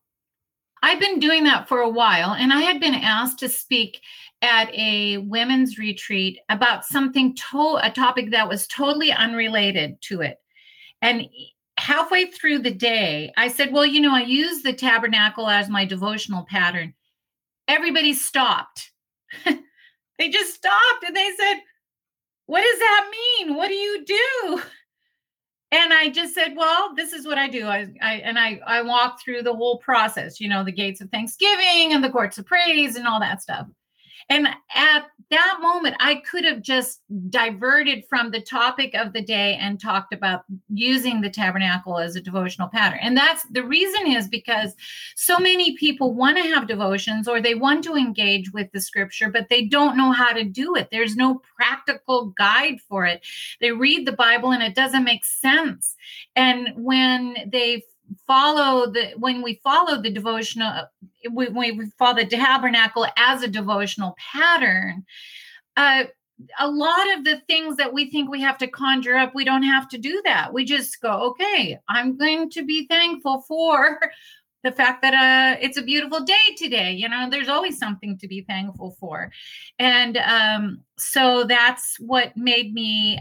I've 0.81 0.99
been 0.99 1.19
doing 1.19 1.43
that 1.43 1.67
for 1.67 1.79
a 1.79 1.89
while, 1.89 2.33
and 2.33 2.53
I 2.53 2.61
had 2.61 2.79
been 2.79 2.95
asked 2.95 3.39
to 3.39 3.49
speak 3.49 4.01
at 4.41 4.73
a 4.73 5.17
women's 5.17 5.77
retreat 5.77 6.39
about 6.47 6.85
something 6.85 7.35
to 7.35 7.79
a 7.83 7.91
topic 7.91 8.31
that 8.31 8.47
was 8.47 8.65
totally 8.67 9.11
unrelated 9.11 10.01
to 10.03 10.21
it. 10.21 10.39
And 11.01 11.27
halfway 11.77 12.27
through 12.27 12.59
the 12.59 12.73
day, 12.73 13.33
I 13.35 13.49
said, 13.49 13.73
Well, 13.73 13.85
you 13.85 13.99
know, 13.99 14.15
I 14.15 14.21
use 14.21 14.61
the 14.61 14.73
tabernacle 14.73 15.49
as 15.49 15.69
my 15.69 15.85
devotional 15.85 16.45
pattern. 16.49 16.93
Everybody 17.69 18.13
stopped. 18.13 18.91
they 19.45 20.29
just 20.29 20.53
stopped 20.53 21.03
and 21.07 21.15
they 21.15 21.31
said, 21.39 21.61
What 22.47 22.61
does 22.61 22.79
that 22.79 23.11
mean? 23.11 23.55
What 23.55 23.69
do 23.69 23.75
you 23.75 24.05
do? 24.05 24.61
and 25.71 25.93
i 25.93 26.09
just 26.09 26.33
said 26.33 26.55
well 26.55 26.93
this 26.95 27.13
is 27.13 27.25
what 27.25 27.37
i 27.37 27.47
do 27.47 27.67
i, 27.67 27.87
I 28.01 28.15
and 28.15 28.39
i 28.39 28.59
i 28.65 28.81
walk 28.81 29.21
through 29.21 29.43
the 29.43 29.53
whole 29.53 29.77
process 29.77 30.39
you 30.39 30.49
know 30.49 30.63
the 30.63 30.71
gates 30.71 31.01
of 31.01 31.09
thanksgiving 31.09 31.93
and 31.93 32.03
the 32.03 32.09
courts 32.09 32.37
of 32.37 32.45
praise 32.45 32.95
and 32.95 33.07
all 33.07 33.19
that 33.19 33.41
stuff 33.41 33.67
and 34.29 34.47
at 34.75 35.05
that 35.31 35.57
moment, 35.61 35.95
I 35.99 36.15
could 36.15 36.43
have 36.43 36.61
just 36.61 37.01
diverted 37.29 38.03
from 38.09 38.31
the 38.31 38.41
topic 38.41 38.95
of 38.95 39.13
the 39.13 39.21
day 39.21 39.57
and 39.61 39.79
talked 39.79 40.11
about 40.11 40.43
using 40.69 41.21
the 41.21 41.29
tabernacle 41.29 41.99
as 41.99 42.15
a 42.15 42.21
devotional 42.21 42.67
pattern. 42.67 42.99
And 43.01 43.15
that's 43.15 43.43
the 43.51 43.63
reason 43.63 44.07
is 44.07 44.27
because 44.27 44.73
so 45.15 45.37
many 45.37 45.77
people 45.77 46.15
want 46.15 46.37
to 46.37 46.43
have 46.43 46.67
devotions 46.67 47.27
or 47.27 47.41
they 47.41 47.53
want 47.53 47.83
to 47.83 47.95
engage 47.95 48.51
with 48.53 48.71
the 48.71 48.81
scripture, 48.81 49.29
but 49.29 49.49
they 49.49 49.65
don't 49.65 49.97
know 49.97 50.11
how 50.11 50.33
to 50.33 50.43
do 50.43 50.75
it. 50.75 50.89
There's 50.91 51.15
no 51.15 51.41
practical 51.55 52.27
guide 52.37 52.79
for 52.87 53.05
it. 53.05 53.21
They 53.61 53.71
read 53.71 54.07
the 54.07 54.13
Bible 54.13 54.51
and 54.51 54.63
it 54.63 54.73
doesn't 54.73 55.03
make 55.03 55.25
sense. 55.25 55.95
And 56.35 56.69
when 56.75 57.35
they 57.51 57.83
follow 58.25 58.91
the 58.91 59.11
when 59.17 59.41
we 59.41 59.59
follow 59.63 60.01
the 60.01 60.09
devotional 60.09 60.85
when 61.31 61.55
we 61.55 61.89
follow 61.97 62.15
the 62.15 62.25
tabernacle 62.25 63.05
as 63.17 63.43
a 63.43 63.47
devotional 63.47 64.15
pattern 64.31 65.05
uh 65.77 66.03
a 66.57 66.69
lot 66.69 67.17
of 67.17 67.25
the 67.25 67.41
things 67.47 67.75
that 67.75 67.93
we 67.93 68.09
think 68.09 68.29
we 68.29 68.41
have 68.41 68.57
to 68.57 68.67
conjure 68.67 69.17
up 69.17 69.35
we 69.35 69.43
don't 69.43 69.63
have 69.63 69.89
to 69.89 69.97
do 69.97 70.21
that. 70.23 70.53
We 70.53 70.65
just 70.65 71.01
go 71.01 71.11
okay 71.31 71.77
i'm 71.87 72.17
going 72.17 72.49
to 72.51 72.65
be 72.65 72.87
thankful 72.87 73.43
for 73.47 73.99
the 74.63 74.71
fact 74.71 75.01
that 75.01 75.13
uh 75.13 75.57
it's 75.61 75.77
a 75.77 75.81
beautiful 75.81 76.21
day 76.21 76.55
today 76.57 76.91
you 76.91 77.07
know 77.07 77.29
there's 77.29 77.49
always 77.49 77.77
something 77.77 78.17
to 78.17 78.27
be 78.27 78.41
thankful 78.41 78.95
for. 78.99 79.31
And 79.77 80.17
um 80.17 80.81
so 80.97 81.43
that's 81.43 81.97
what 81.99 82.35
made 82.35 82.73
me 82.73 83.19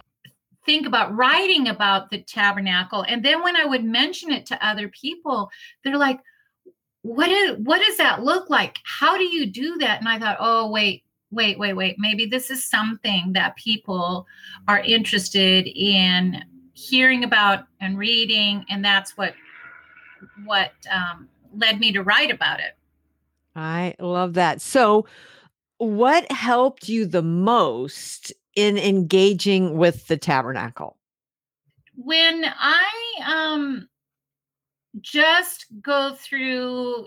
think 0.68 0.87
about 0.87 1.16
writing 1.16 1.68
about 1.68 2.10
the 2.10 2.20
tabernacle. 2.20 3.02
And 3.08 3.25
then 3.25 3.42
when 3.42 3.56
i 3.56 3.64
would 3.64 3.84
mention 3.84 4.30
it 4.30 4.44
to 4.46 4.66
other 4.66 4.88
people 4.88 5.50
they're 5.82 5.96
like 5.96 6.20
what 7.02 7.30
is 7.30 7.56
what 7.58 7.80
does 7.80 7.96
that 7.96 8.22
look 8.22 8.50
like? 8.50 8.76
How 8.84 9.16
do 9.16 9.25
you 9.25 9.46
do 9.46 9.78
that? 9.78 10.00
And 10.00 10.08
i 10.08 10.18
thought 10.18 10.37
oh 10.38 10.70
wait 10.70 11.04
wait 11.30 11.58
wait 11.58 11.72
wait. 11.72 11.96
Maybe 11.98 12.26
this 12.26 12.50
is 12.50 12.62
something 12.62 13.32
that 13.32 13.56
people 13.56 14.26
are 14.66 14.80
interested 14.80 15.66
in 15.66 16.44
hearing 16.75 17.25
about 17.25 17.64
and 17.80 17.96
reading. 17.96 18.64
And 18.68 18.84
that's 18.84 19.16
what 19.16 19.34
what 20.44 20.72
um, 20.90 21.28
led 21.56 21.80
me 21.80 21.92
to 21.92 22.02
write 22.02 22.30
about 22.30 22.60
it. 22.60 22.76
I 23.56 23.94
love 23.98 24.34
that. 24.34 24.60
So 24.60 25.06
what 25.78 26.30
helped 26.30 26.88
you 26.88 27.06
the 27.06 27.22
most 27.22 28.32
in 28.58 28.76
engaging 28.76 29.76
with 29.76 30.08
the 30.08 30.16
tabernacle? 30.16 30.96
When 31.94 32.44
I 32.44 32.88
um 33.24 33.88
just 35.00 35.66
go 35.80 36.16
through 36.18 37.06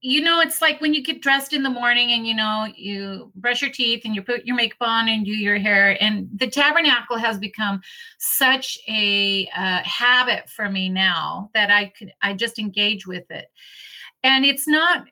you 0.00 0.22
know 0.22 0.40
it's 0.40 0.62
like 0.62 0.80
when 0.80 0.94
you 0.94 1.02
get 1.02 1.20
dressed 1.20 1.52
in 1.52 1.62
the 1.62 1.68
morning 1.70 2.12
and 2.12 2.26
you 2.26 2.34
know 2.34 2.66
you 2.76 3.30
brush 3.34 3.60
your 3.60 3.70
teeth 3.70 4.02
and 4.06 4.14
you 4.14 4.22
put 4.22 4.46
your 4.46 4.56
makeup 4.56 4.78
on 4.80 5.08
and 5.08 5.26
do 5.26 5.32
your 5.32 5.58
hair 5.58 6.02
and 6.02 6.28
the 6.34 6.48
tabernacle 6.48 7.18
has 7.18 7.38
become 7.38 7.80
such 8.18 8.78
a 8.88 9.46
uh, 9.48 9.82
habit 9.82 10.48
for 10.48 10.70
me 10.70 10.88
now 10.88 11.50
that 11.52 11.70
i 11.70 11.86
could 11.98 12.12
i 12.22 12.32
just 12.32 12.58
engage 12.58 13.06
with 13.06 13.28
it 13.30 13.46
and 14.22 14.46
it's 14.46 14.68
not 14.68 15.04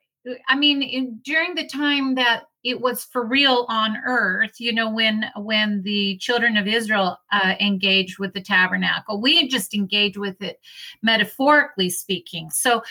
i 0.49 0.57
mean 0.57 0.83
in, 0.83 1.19
during 1.23 1.55
the 1.55 1.67
time 1.67 2.15
that 2.15 2.45
it 2.63 2.81
was 2.81 3.05
for 3.05 3.25
real 3.25 3.67
on 3.69 3.97
earth 4.07 4.59
you 4.59 4.73
know 4.73 4.91
when 4.91 5.27
when 5.37 5.83
the 5.83 6.17
children 6.19 6.57
of 6.57 6.67
israel 6.67 7.19
uh, 7.33 7.55
engaged 7.61 8.19
with 8.19 8.33
the 8.33 8.41
tabernacle 8.41 9.21
we 9.21 9.47
just 9.49 9.75
engaged 9.75 10.17
with 10.17 10.41
it 10.43 10.61
metaphorically 11.03 11.91
speaking. 11.91 12.51
So 12.51 12.83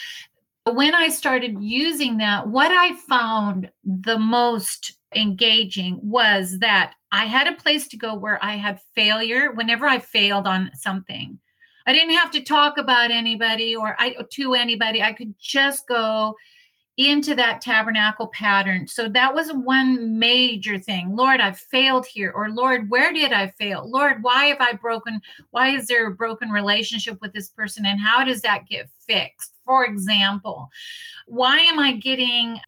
when 0.72 0.96
i 0.96 1.10
started 1.10 1.62
using 1.62 2.18
that 2.18 2.48
what 2.48 2.72
i 2.72 2.96
found 3.08 3.70
the 3.84 4.18
most 4.18 4.94
engaging 5.14 6.00
was 6.02 6.58
that 6.60 6.94
i 7.12 7.26
had 7.26 7.48
a 7.48 7.56
place 7.62 7.88
to 7.88 7.98
go 7.98 8.16
where 8.16 8.44
i 8.44 8.54
had 8.54 8.80
failure 8.96 9.52
whenever 9.52 9.86
i 9.86 10.00
failed 10.00 10.48
on 10.48 10.72
something. 10.74 11.38
I 11.86 11.92
didn't 11.92 12.16
have 12.16 12.32
to 12.32 12.42
talk 12.42 12.78
about 12.78 13.12
anybody 13.12 13.76
or 13.76 13.96
i 14.00 14.16
to 14.32 14.54
anybody. 14.54 15.02
I 15.02 15.12
could 15.12 15.36
just 15.38 15.86
go 15.88 16.36
into 16.98 17.34
that 17.34 17.60
tabernacle 17.60 18.28
pattern. 18.28 18.88
So 18.88 19.10
that 19.10 19.34
was 19.34 19.52
one 19.52 20.20
major 20.20 20.78
thing. 20.78 21.16
Lord, 21.16 21.42
I've 21.42 21.58
failed 21.58 22.06
here. 22.06 22.32
Or 22.32 22.50
Lord, 22.50 22.90
where 22.90 23.12
did 23.12 23.34
I 23.34 23.48
fail? 23.48 23.90
Lord, 23.90 24.22
why 24.22 24.46
have 24.46 24.62
I 24.62 24.74
broken? 24.74 25.20
Why 25.50 25.70
is 25.70 25.88
there 25.88 26.08
a 26.08 26.16
broken 26.16 26.50
relationship 26.50 27.20
with 27.20 27.34
this 27.34 27.50
person? 27.50 27.86
And 27.86 28.00
how 28.00 28.24
does 28.24 28.42
that 28.42 28.68
get 28.68 28.90
fixed? 29.08 29.54
For 29.66 29.86
example, 29.86 30.70
why 31.26 31.58
am 31.60 31.80
I 31.80 31.94
getting 31.94 32.60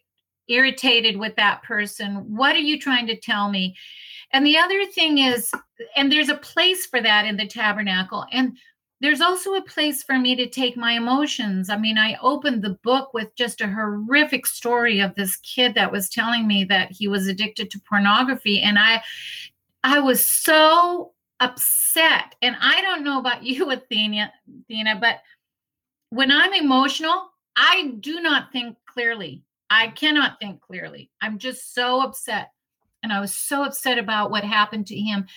irritated 0.48 1.18
with 1.18 1.36
that 1.36 1.62
person? 1.62 2.36
What 2.36 2.56
are 2.56 2.60
you 2.60 2.80
trying 2.80 3.06
to 3.08 3.20
tell 3.20 3.50
me? 3.50 3.76
And 4.32 4.46
the 4.46 4.58
other 4.58 4.86
thing 4.88 5.20
is, 5.20 5.52
and 5.96 6.12
there's 6.12 6.30
a 6.30 6.38
place 6.38 6.88
for 6.88 7.00
that 7.00 7.26
in 7.26 7.38
the 7.38 7.48
tabernacle. 7.48 8.26
And 8.32 8.58
there's 9.02 9.22
also 9.22 9.56
a 9.56 9.62
place 9.62 10.04
for 10.04 10.18
me 10.18 10.36
to 10.36 10.48
take 10.48 10.78
my 10.78 10.94
emotions. 10.94 11.70
I 11.70 11.78
mean, 11.78 11.98
I 11.98 12.18
opened 12.22 12.64
the 12.64 12.78
book 12.84 13.14
with 13.14 13.36
just 13.36 13.62
a 13.62 13.68
horrific 13.68 14.46
story 14.46 15.00
of 15.00 15.16
this 15.16 15.36
kid 15.38 15.76
that 15.76 15.92
was 15.92 16.10
telling 16.10 16.48
me 16.48 16.64
that 16.66 16.92
he 16.92 17.08
was 17.08 17.28
addicted 17.28 17.70
to 17.72 17.82
pornography 17.82 18.62
and 18.62 18.80
I 18.80 19.04
I 19.84 20.00
was 20.00 20.26
so 20.26 21.14
upset. 21.40 22.36
And 22.42 22.56
I 22.60 22.82
don't 22.82 23.04
know 23.04 23.20
about 23.20 23.44
you 23.46 23.70
Athena, 23.70 24.32
Athena, 24.62 24.98
but 25.00 25.20
when 26.10 26.32
I'm 26.32 26.54
emotional, 26.54 27.30
I 27.56 27.94
do 28.00 28.22
not 28.22 28.52
think 28.52 28.78
clearly. 28.86 29.44
I 29.70 29.88
cannot 29.90 30.40
think 30.40 30.62
clearly. 30.62 31.10
I'm 31.22 31.38
just 31.38 31.74
so 31.74 32.02
upset. 32.02 32.52
And 33.04 33.12
I 33.12 33.20
was 33.20 33.36
so 33.36 33.64
upset 33.64 33.98
about 33.98 34.32
what 34.32 34.44
happened 34.44 34.88
to 34.88 34.96
him 34.96 35.28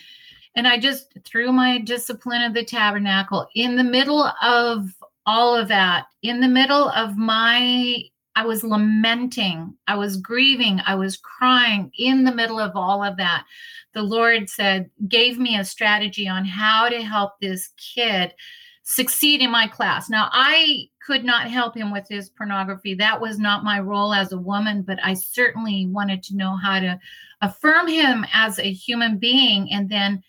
and 0.59 0.67
I 0.67 0.77
just, 0.77 1.17
through 1.23 1.53
my 1.53 1.77
discipline 1.77 2.41
of 2.41 2.53
the 2.53 2.65
tabernacle, 2.65 3.47
in 3.55 3.77
the 3.77 3.83
middle 3.83 4.29
of 4.43 4.93
all 5.25 5.55
of 5.55 5.69
that, 5.69 6.07
in 6.21 6.41
the 6.41 6.49
middle 6.49 6.89
of 6.89 7.15
my 7.15 8.03
I 8.35 8.45
was 8.45 8.61
lamenting, 8.61 9.73
I 9.87 9.95
was 9.95 10.17
grieving, 10.17 10.81
I 10.85 10.95
was 10.95 11.15
crying 11.15 11.93
in 11.97 12.25
the 12.25 12.35
middle 12.35 12.59
of 12.59 12.75
all 12.75 13.01
of 13.01 13.15
that. 13.15 13.45
The 13.93 14.01
Lord 14.01 14.49
said, 14.49 14.89
gave 15.07 15.39
me 15.39 15.57
a 15.57 15.63
strategy 15.63 16.27
on 16.27 16.43
how 16.43 16.89
to 16.89 17.01
help 17.03 17.39
this 17.39 17.69
kid 17.77 18.33
succeed 18.83 19.41
in 19.41 19.51
my 19.51 19.65
class. 19.65 20.09
Now, 20.09 20.27
I 20.33 20.89
could 21.05 21.23
not 21.23 21.49
help 21.49 21.73
him 21.73 21.89
with 21.89 22.07
his 22.09 22.29
pornography. 22.29 22.95
That 22.95 23.21
was 23.21 23.39
not 23.39 23.63
my 23.63 23.79
role 23.79 24.13
as 24.13 24.33
a 24.33 24.37
woman, 24.37 24.81
but 24.81 24.99
I 25.01 25.13
certainly 25.13 25.85
wanted 25.87 26.21
to 26.23 26.35
know 26.35 26.57
how 26.57 26.81
to 26.81 26.99
affirm 27.41 27.87
him 27.87 28.25
as 28.33 28.59
a 28.59 28.69
human 28.69 29.19
being 29.19 29.71
and 29.71 29.87
then 29.87 30.21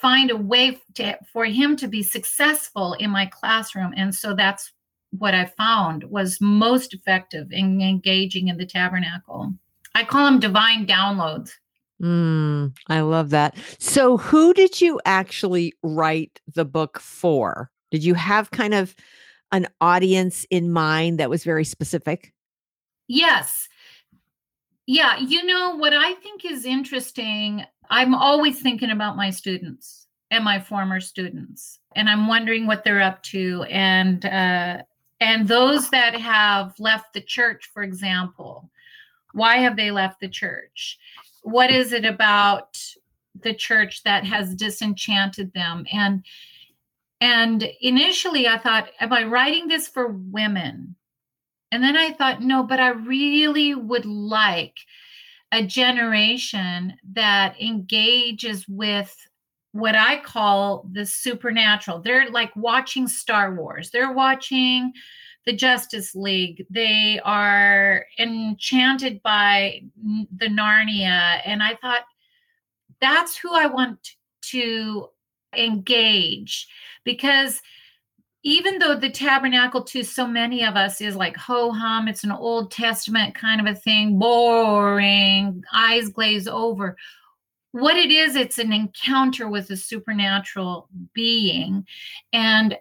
find 0.00 0.30
a 0.30 0.36
way 0.36 0.78
to, 0.94 1.18
for 1.32 1.44
him 1.44 1.76
to 1.76 1.88
be 1.88 2.02
successful 2.02 2.94
in 2.94 3.10
my 3.10 3.26
classroom. 3.26 3.92
And 3.96 4.14
so 4.14 4.34
that's 4.34 4.72
what 5.10 5.34
I 5.34 5.46
found 5.46 6.04
was 6.04 6.40
most 6.40 6.94
effective 6.94 7.50
in 7.50 7.80
engaging 7.80 8.48
in 8.48 8.58
the 8.58 8.66
tabernacle. 8.66 9.52
I 9.94 10.04
call 10.04 10.26
them 10.26 10.40
divine 10.40 10.86
downloads. 10.86 11.50
Mm, 12.00 12.76
I 12.86 13.00
love 13.00 13.30
that. 13.30 13.56
So, 13.78 14.18
who 14.18 14.54
did 14.54 14.80
you 14.80 15.00
actually 15.04 15.74
write 15.82 16.40
the 16.54 16.64
book 16.64 17.00
for? 17.00 17.70
Did 17.90 18.04
you 18.04 18.14
have 18.14 18.52
kind 18.52 18.74
of 18.74 18.94
an 19.50 19.66
audience 19.80 20.46
in 20.50 20.70
mind 20.70 21.18
that 21.18 21.30
was 21.30 21.42
very 21.42 21.64
specific? 21.64 22.32
Yes. 23.08 23.68
Yeah. 24.86 25.18
You 25.18 25.44
know, 25.44 25.74
what 25.76 25.92
I 25.92 26.14
think 26.14 26.44
is 26.44 26.64
interesting, 26.64 27.64
I'm 27.90 28.14
always 28.14 28.60
thinking 28.60 28.90
about 28.90 29.16
my 29.16 29.30
students 29.30 30.06
and 30.30 30.44
my 30.44 30.60
former 30.60 31.00
students, 31.00 31.78
and 31.96 32.08
I'm 32.08 32.28
wondering 32.28 32.66
what 32.66 32.84
they're 32.84 33.02
up 33.02 33.22
to. 33.24 33.64
And, 33.64 34.24
uh, 34.24 34.82
and 35.20 35.48
those 35.48 35.90
that 35.90 36.14
have 36.14 36.74
left 36.78 37.12
the 37.12 37.20
church, 37.20 37.70
for 37.72 37.82
example, 37.82 38.70
why 39.32 39.56
have 39.58 39.76
they 39.76 39.90
left 39.90 40.20
the 40.20 40.28
church? 40.28 40.98
What 41.42 41.70
is 41.70 41.92
it 41.92 42.04
about 42.04 42.78
the 43.42 43.54
church 43.54 44.02
that 44.02 44.24
has 44.24 44.54
disenchanted 44.54 45.52
them? 45.54 45.86
And 45.92 46.24
and 47.20 47.68
initially 47.80 48.46
I 48.46 48.58
thought, 48.58 48.90
am 49.00 49.12
I 49.12 49.24
writing 49.24 49.66
this 49.66 49.88
for 49.88 50.08
women? 50.08 50.94
And 51.72 51.82
then 51.82 51.96
I 51.96 52.12
thought, 52.12 52.42
no, 52.42 52.62
but 52.62 52.80
I 52.80 52.90
really 52.90 53.74
would 53.74 54.06
like 54.06 54.76
a 55.52 55.64
generation 55.64 56.94
that 57.12 57.60
engages 57.60 58.66
with 58.68 59.16
what 59.72 59.94
I 59.94 60.20
call 60.20 60.86
the 60.92 61.06
supernatural. 61.06 62.00
They're 62.00 62.30
like 62.30 62.54
watching 62.56 63.06
Star 63.06 63.54
Wars. 63.54 63.90
They're 63.90 64.12
watching 64.12 64.92
the 65.46 65.52
Justice 65.52 66.14
League. 66.14 66.66
They 66.68 67.20
are 67.24 68.04
enchanted 68.18 69.22
by 69.22 69.82
the 70.36 70.48
Narnia. 70.48 71.40
And 71.44 71.62
I 71.62 71.74
thought, 71.76 72.02
that's 73.00 73.36
who 73.36 73.54
I 73.54 73.66
want 73.66 74.16
to 74.50 75.08
engage 75.56 76.68
because 77.04 77.62
even 78.44 78.78
though 78.78 78.94
the 78.94 79.10
tabernacle 79.10 79.82
to 79.82 80.02
so 80.02 80.26
many 80.26 80.64
of 80.64 80.76
us 80.76 81.00
is 81.00 81.16
like 81.16 81.36
ho 81.36 81.72
hum, 81.72 82.08
it's 82.08 82.24
an 82.24 82.32
Old 82.32 82.70
Testament 82.70 83.34
kind 83.34 83.60
of 83.60 83.66
a 83.66 83.78
thing, 83.78 84.18
boring, 84.18 85.62
eyes 85.72 86.08
glaze 86.08 86.46
over 86.46 86.96
what 87.72 87.96
it 87.96 88.10
is 88.10 88.36
it's 88.36 88.58
an 88.58 88.72
encounter 88.72 89.48
with 89.48 89.70
a 89.70 89.76
supernatural 89.76 90.88
being. 91.12 91.86
And 92.32 92.76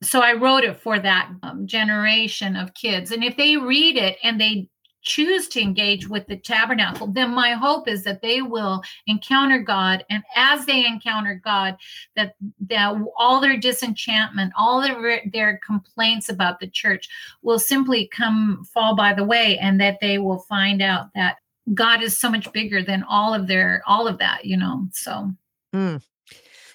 so 0.00 0.20
i 0.20 0.32
wrote 0.32 0.62
it 0.62 0.78
for 0.78 0.98
that 0.98 1.30
um, 1.42 1.66
generation 1.66 2.56
of 2.56 2.74
kids. 2.74 3.10
And 3.10 3.24
if 3.24 3.36
they 3.36 3.56
read 3.56 3.96
it 3.96 4.16
and 4.22 4.40
they 4.40 4.68
choose 5.02 5.48
to 5.48 5.60
engage 5.60 6.08
with 6.08 6.26
the 6.26 6.36
tabernacle 6.36 7.06
then 7.06 7.30
my 7.30 7.52
hope 7.52 7.86
is 7.88 8.04
that 8.04 8.20
they 8.20 8.42
will 8.42 8.82
encounter 9.06 9.58
god 9.58 10.04
and 10.10 10.22
as 10.36 10.66
they 10.66 10.84
encounter 10.84 11.40
god 11.44 11.76
that 12.16 12.34
that 12.60 12.94
all 13.16 13.40
their 13.40 13.56
disenchantment 13.56 14.52
all 14.56 14.80
their 14.80 15.22
their 15.32 15.60
complaints 15.64 16.28
about 16.28 16.58
the 16.60 16.68
church 16.68 17.08
will 17.42 17.58
simply 17.58 18.08
come 18.08 18.64
fall 18.72 18.96
by 18.96 19.12
the 19.12 19.24
way 19.24 19.56
and 19.58 19.80
that 19.80 19.98
they 20.00 20.18
will 20.18 20.40
find 20.40 20.82
out 20.82 21.08
that 21.14 21.38
God 21.74 22.02
is 22.02 22.16
so 22.16 22.30
much 22.30 22.50
bigger 22.52 22.82
than 22.82 23.02
all 23.02 23.34
of 23.34 23.46
their 23.46 23.82
all 23.86 24.06
of 24.06 24.18
that, 24.18 24.44
you 24.44 24.56
know. 24.56 24.88
So 24.92 25.32
mm. 25.74 26.02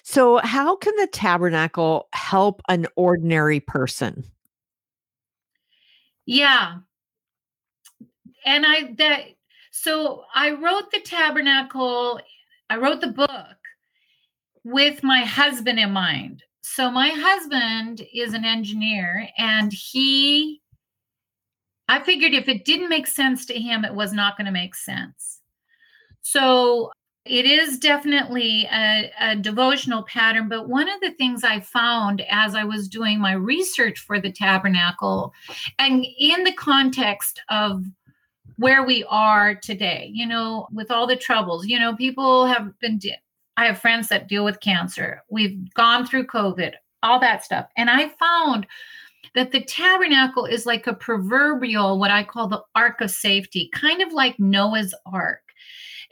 So 0.02 0.38
how 0.38 0.76
can 0.76 0.94
the 0.96 1.06
tabernacle 1.06 2.08
help 2.12 2.60
an 2.68 2.86
ordinary 2.94 3.60
person? 3.60 4.24
Yeah. 6.26 6.78
And 8.44 8.64
I 8.66 8.94
that 8.98 9.24
so 9.70 10.24
I 10.34 10.52
wrote 10.52 10.90
the 10.92 11.00
tabernacle, 11.00 12.20
I 12.70 12.76
wrote 12.76 13.00
the 13.00 13.08
book 13.08 13.56
with 14.64 15.02
my 15.02 15.20
husband 15.20 15.78
in 15.78 15.92
mind. 15.92 16.42
So 16.62 16.90
my 16.90 17.08
husband 17.08 18.06
is 18.14 18.32
an 18.32 18.44
engineer 18.44 19.28
and 19.36 19.72
he 19.72 20.62
I 21.88 22.02
figured 22.02 22.32
if 22.32 22.48
it 22.48 22.64
didn't 22.64 22.88
make 22.88 23.06
sense 23.06 23.44
to 23.46 23.54
him, 23.54 23.84
it 23.84 23.94
was 23.94 24.12
not 24.12 24.36
going 24.38 24.46
to 24.46 24.52
make 24.52 24.74
sense. 24.74 25.40
So 26.22 26.90
it 27.26 27.46
is 27.46 27.78
definitely 27.78 28.66
a, 28.72 29.10
a, 29.20 29.36
devotional 29.36 30.02
pattern. 30.04 30.48
But 30.48 30.68
one 30.68 30.88
of 30.88 31.00
the 31.00 31.12
things 31.12 31.42
I 31.44 31.60
found 31.60 32.22
as 32.30 32.54
I 32.54 32.64
was 32.64 32.88
doing 32.88 33.18
my 33.18 33.32
research 33.32 34.00
for 34.00 34.20
the 34.20 34.32
tabernacle, 34.32 35.32
and 35.78 36.04
in 36.18 36.44
the 36.44 36.52
context 36.52 37.40
of 37.50 37.84
where 38.56 38.84
we 38.84 39.04
are 39.08 39.54
today, 39.54 40.10
you 40.12 40.26
know, 40.26 40.68
with 40.72 40.90
all 40.90 41.06
the 41.06 41.16
troubles, 41.16 41.66
you 41.66 41.78
know, 41.78 41.94
people 41.96 42.46
have 42.46 42.78
been, 42.80 43.00
I 43.56 43.66
have 43.66 43.78
friends 43.78 44.08
that 44.08 44.28
deal 44.28 44.44
with 44.44 44.60
cancer. 44.60 45.22
We've 45.28 45.72
gone 45.74 46.06
through 46.06 46.26
COVID, 46.26 46.72
all 47.02 47.20
that 47.20 47.44
stuff. 47.44 47.66
And 47.76 47.90
I 47.90 48.08
found 48.20 48.66
that 49.34 49.50
the 49.50 49.64
tabernacle 49.64 50.44
is 50.44 50.66
like 50.66 50.86
a 50.86 50.94
proverbial, 50.94 51.98
what 51.98 52.10
I 52.10 52.22
call 52.22 52.48
the 52.48 52.62
ark 52.74 53.00
of 53.00 53.10
safety, 53.10 53.70
kind 53.72 54.02
of 54.02 54.12
like 54.12 54.38
Noah's 54.38 54.94
ark. 55.06 55.42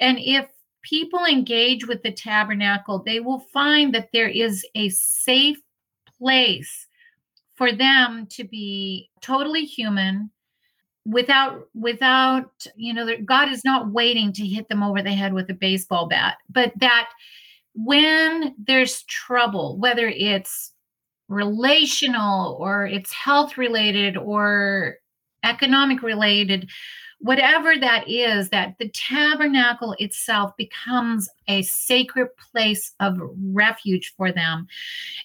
And 0.01 0.19
if 0.19 0.49
people 0.83 1.25
engage 1.25 1.87
with 1.87 2.03
the 2.03 2.13
tabernacle, 2.13 3.03
they 3.05 3.21
will 3.21 3.41
find 3.53 3.95
that 3.95 4.09
there 4.13 4.29
is 4.29 4.67
a 4.75 4.89
safe 4.89 5.61
place 6.19 6.89
for 7.55 7.71
them 7.71 8.27
to 8.31 8.43
be 8.45 9.11
totally 9.21 9.65
human 9.65 10.31
without 11.05 11.69
without 11.75 12.51
you 12.77 12.95
know 12.95 13.17
god 13.25 13.51
is 13.51 13.65
not 13.65 13.91
waiting 13.91 14.33
to 14.33 14.47
hit 14.47 14.69
them 14.69 14.83
over 14.83 15.03
the 15.03 15.13
head 15.13 15.33
with 15.35 15.51
a 15.51 15.55
baseball 15.55 16.07
bat 16.07 16.37
but 16.49 16.73
that 16.77 17.09
when 17.75 18.55
there's 18.57 19.03
trouble 19.05 19.77
whether 19.79 20.07
it's 20.09 20.73
relational 21.29 22.57
or 22.61 22.87
it's 22.87 23.13
health 23.13 23.59
related 23.59 24.17
or 24.17 24.97
economic 25.45 26.03
related 26.03 26.71
whatever 27.23 27.77
that 27.79 28.09
is 28.09 28.49
that 28.51 28.77
the 28.79 28.89
tabernacle 28.91 29.95
itself 29.99 30.57
becomes 30.57 31.29
a 31.49 31.63
sacred 31.63 32.29
place 32.37 32.95
of 33.01 33.19
refuge 33.53 34.13
for 34.17 34.33
them. 34.33 34.67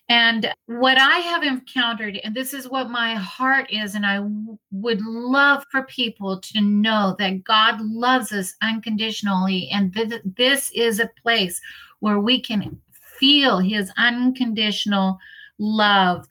And 0.10 0.54
what 0.68 0.98
i 0.98 1.18
have 1.18 1.44
encountered 1.44 2.20
and 2.24 2.36
this 2.36 2.54
is 2.54 2.70
what 2.70 2.90
my 2.90 3.16
heart 3.16 3.68
is 3.72 3.96
and 3.96 4.06
I 4.06 4.18
w- 4.18 4.58
would 4.72 5.02
love 5.02 5.66
for 5.72 5.84
people 5.84 6.40
to 6.40 6.62
know 6.62 7.16
that 7.20 7.44
god 7.44 7.82
loves 7.82 8.32
us 8.32 8.56
unconditionally 8.62 9.70
and 9.72 9.94
th- 9.94 10.22
this 10.38 10.72
is 10.74 11.00
a 11.00 11.10
place 11.22 11.60
where 12.00 12.20
we 12.20 12.40
can 12.42 12.80
feel 13.20 13.60
his 13.60 13.92
unconditional 13.98 15.18
love. 15.58 16.28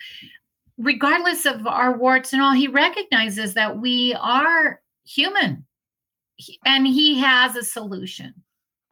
Regardless 0.79 1.46
of 1.46 1.66
our 1.66 1.96
warts 1.96 2.33
and 2.33 2.42
all 2.42 2.52
he 2.52 2.68
recognizes 2.68 3.55
that 3.55 3.79
we 3.79 4.14
are 4.20 4.81
human 5.07 5.64
and 6.64 6.87
he 6.87 7.19
has 7.19 7.57
a 7.57 7.64
solution 7.64 8.35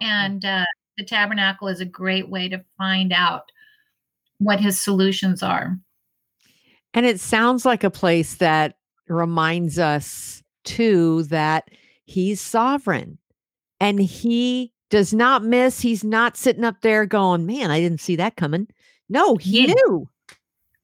and 0.00 0.44
uh, 0.44 0.64
the 0.96 1.04
tabernacle 1.04 1.68
is 1.68 1.80
a 1.80 1.84
great 1.84 2.28
way 2.28 2.48
to 2.48 2.64
find 2.78 3.12
out 3.12 3.50
what 4.38 4.60
his 4.60 4.80
solutions 4.80 5.42
are 5.42 5.78
and 6.92 7.06
it 7.06 7.20
sounds 7.20 7.64
like 7.64 7.84
a 7.84 7.90
place 7.90 8.36
that 8.36 8.76
reminds 9.08 9.78
us 9.78 10.42
too 10.64 11.22
that 11.24 11.68
he's 12.04 12.40
sovereign 12.40 13.18
and 13.80 14.00
he 14.00 14.72
does 14.90 15.12
not 15.12 15.44
miss 15.44 15.80
he's 15.80 16.04
not 16.04 16.36
sitting 16.36 16.64
up 16.64 16.80
there 16.80 17.04
going 17.04 17.44
man 17.46 17.70
i 17.70 17.80
didn't 17.80 18.00
see 18.00 18.16
that 18.16 18.36
coming 18.36 18.66
no 19.08 19.36
he 19.36 19.66
yeah. 19.66 19.74
knew 19.74 20.08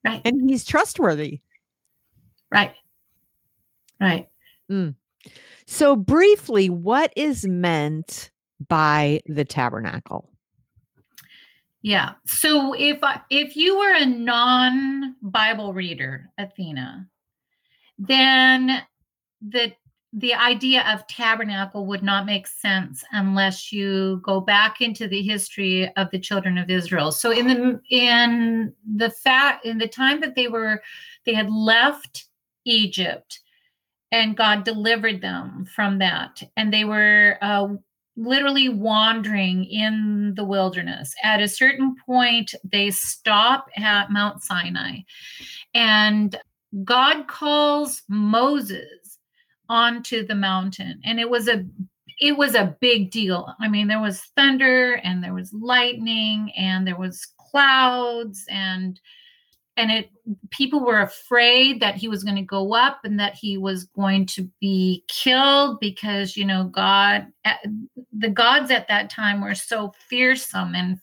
Right. 0.03 0.21
And 0.25 0.49
he's 0.49 0.65
trustworthy. 0.65 1.41
Right. 2.51 2.73
Right. 3.99 4.29
Mm. 4.69 4.95
So, 5.71 5.95
briefly, 5.95 6.69
what 6.69 7.13
is 7.15 7.47
meant 7.47 8.29
by 8.67 9.21
the 9.25 9.45
tabernacle? 9.45 10.29
Yeah. 11.81 12.15
So, 12.25 12.73
if 12.73 12.99
if 13.29 13.55
you 13.55 13.77
were 13.77 13.95
a 13.95 14.05
non-Bible 14.05 15.73
reader, 15.73 16.29
Athena, 16.37 17.07
then 17.97 18.83
the 19.41 19.71
the 20.11 20.33
idea 20.33 20.83
of 20.93 21.07
tabernacle 21.07 21.85
would 21.85 22.03
not 22.03 22.25
make 22.25 22.47
sense 22.47 23.01
unless 23.13 23.71
you 23.71 24.19
go 24.25 24.41
back 24.41 24.81
into 24.81 25.07
the 25.07 25.21
history 25.21 25.89
of 25.95 26.11
the 26.11 26.19
children 26.19 26.57
of 26.57 26.69
Israel. 26.69 27.13
So 27.13 27.31
in 27.31 27.47
the 27.47 27.81
in 27.89 28.73
the 28.97 29.09
fact 29.09 29.65
in 29.65 29.77
the 29.77 29.87
time 29.87 30.19
that 30.19 30.35
they 30.35 30.49
were 30.49 30.83
they 31.25 31.33
had 31.33 31.49
left 31.49 32.25
Egypt 32.65 33.39
and 34.11 34.37
God 34.37 34.63
delivered 34.63 35.21
them 35.21 35.65
from 35.73 35.99
that. 35.99 36.43
And 36.57 36.73
they 36.73 36.83
were 36.83 37.37
uh, 37.41 37.69
literally 38.17 38.69
wandering 38.69 39.65
in 39.65 40.33
the 40.35 40.43
wilderness. 40.43 41.13
At 41.23 41.41
a 41.41 41.47
certain 41.47 41.95
point 42.05 42.53
they 42.63 42.91
stop 42.91 43.67
at 43.77 44.11
Mount 44.11 44.43
Sinai 44.43 44.99
and 45.73 46.37
God 46.83 47.27
calls 47.27 48.03
Moses 48.07 49.19
onto 49.69 50.25
the 50.25 50.35
mountain. 50.35 50.99
And 51.03 51.19
it 51.19 51.29
was 51.29 51.47
a 51.47 51.65
it 52.19 52.37
was 52.37 52.53
a 52.53 52.75
big 52.81 53.09
deal. 53.11 53.53
I 53.59 53.67
mean 53.67 53.87
there 53.87 54.01
was 54.01 54.21
thunder 54.35 54.95
and 55.03 55.23
there 55.23 55.33
was 55.33 55.53
lightning 55.53 56.51
and 56.57 56.85
there 56.85 56.97
was 56.97 57.27
clouds 57.51 58.45
and 58.49 58.99
and 59.81 59.91
it 59.91 60.09
people 60.51 60.85
were 60.85 61.01
afraid 61.01 61.81
that 61.81 61.95
he 61.95 62.07
was 62.07 62.23
going 62.23 62.35
to 62.35 62.43
go 62.43 62.75
up 62.75 62.99
and 63.03 63.19
that 63.19 63.33
he 63.33 63.57
was 63.57 63.85
going 63.85 64.27
to 64.27 64.47
be 64.61 65.03
killed 65.07 65.79
because 65.79 66.37
you 66.37 66.45
know 66.45 66.65
god 66.65 67.25
eh, 67.45 67.57
the 68.17 68.29
gods 68.29 68.69
at 68.69 68.87
that 68.87 69.09
time 69.09 69.41
were 69.41 69.55
so 69.55 69.91
fearsome 70.07 70.75
and 70.75 70.99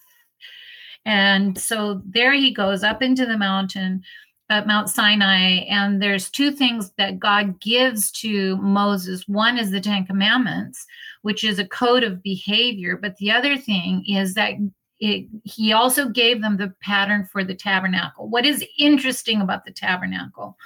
and 1.05 1.59
so 1.59 2.01
there 2.07 2.33
he 2.33 2.53
goes 2.53 2.85
up 2.85 3.03
into 3.03 3.27
the 3.27 3.37
mountain 3.37 4.03
at 4.51 4.67
Mount 4.67 4.89
Sinai, 4.89 5.65
and 5.69 6.01
there's 6.01 6.31
two 6.31 6.51
things 6.51 6.91
that 6.97 7.19
God 7.19 7.61
gives 7.61 8.11
to 8.13 8.57
Moses. 8.57 9.29
One 9.29 9.59
is 9.59 9.71
the 9.71 9.81
Ten 9.81 10.07
Commandments, 10.07 10.87
which 11.21 11.45
is 11.45 11.59
a 11.59 11.69
code 11.69 12.03
of 12.03 12.23
behavior, 12.23 12.97
but 12.97 13.17
the 13.19 13.31
other 13.31 13.59
thing 13.59 14.05
is 14.09 14.33
that 14.35 14.55
it, 15.01 15.27
he 15.45 15.73
also 15.73 16.09
gave 16.09 16.41
them 16.41 16.57
the 16.57 16.75
pattern 16.83 17.25
for 17.25 17.45
the 17.45 17.55
tabernacle. 17.55 18.29
What 18.29 18.47
is 18.47 18.65
interesting 18.79 19.41
about 19.41 19.65
the 19.65 19.73
tabernacle 19.73 20.57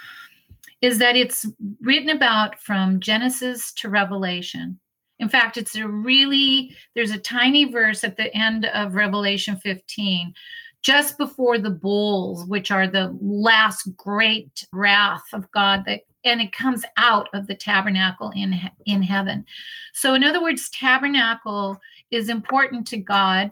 is 0.81 0.97
that 0.99 1.15
it's 1.15 1.45
written 1.81 2.09
about 2.09 2.59
from 2.59 2.99
Genesis 2.99 3.71
to 3.73 3.89
Revelation. 3.89 4.79
In 5.19 5.29
fact, 5.29 5.57
it's 5.57 5.75
a 5.75 5.87
really, 5.87 6.75
there's 6.95 7.11
a 7.11 7.19
tiny 7.19 7.71
verse 7.71 8.03
at 8.03 8.17
the 8.17 8.35
end 8.35 8.65
of 8.65 8.95
Revelation 8.95 9.55
15 9.57 10.33
just 10.81 11.17
before 11.17 11.57
the 11.57 11.69
bowls, 11.69 12.45
which 12.45 12.69
are 12.69 12.87
the 12.87 13.17
last 13.21 13.87
great 13.95 14.67
wrath 14.73 15.23
of 15.31 15.49
God 15.51 15.83
that 15.85 16.01
and 16.25 16.39
it 16.39 16.53
comes 16.53 16.85
out 16.95 17.27
of 17.33 17.47
the 17.47 17.55
tabernacle 17.55 18.31
in 18.35 18.57
in 18.85 19.01
heaven. 19.01 19.45
So 19.93 20.13
in 20.13 20.23
other 20.23 20.41
words, 20.41 20.69
tabernacle 20.69 21.79
is 22.11 22.29
important 22.29 22.87
to 22.87 22.97
God 22.97 23.51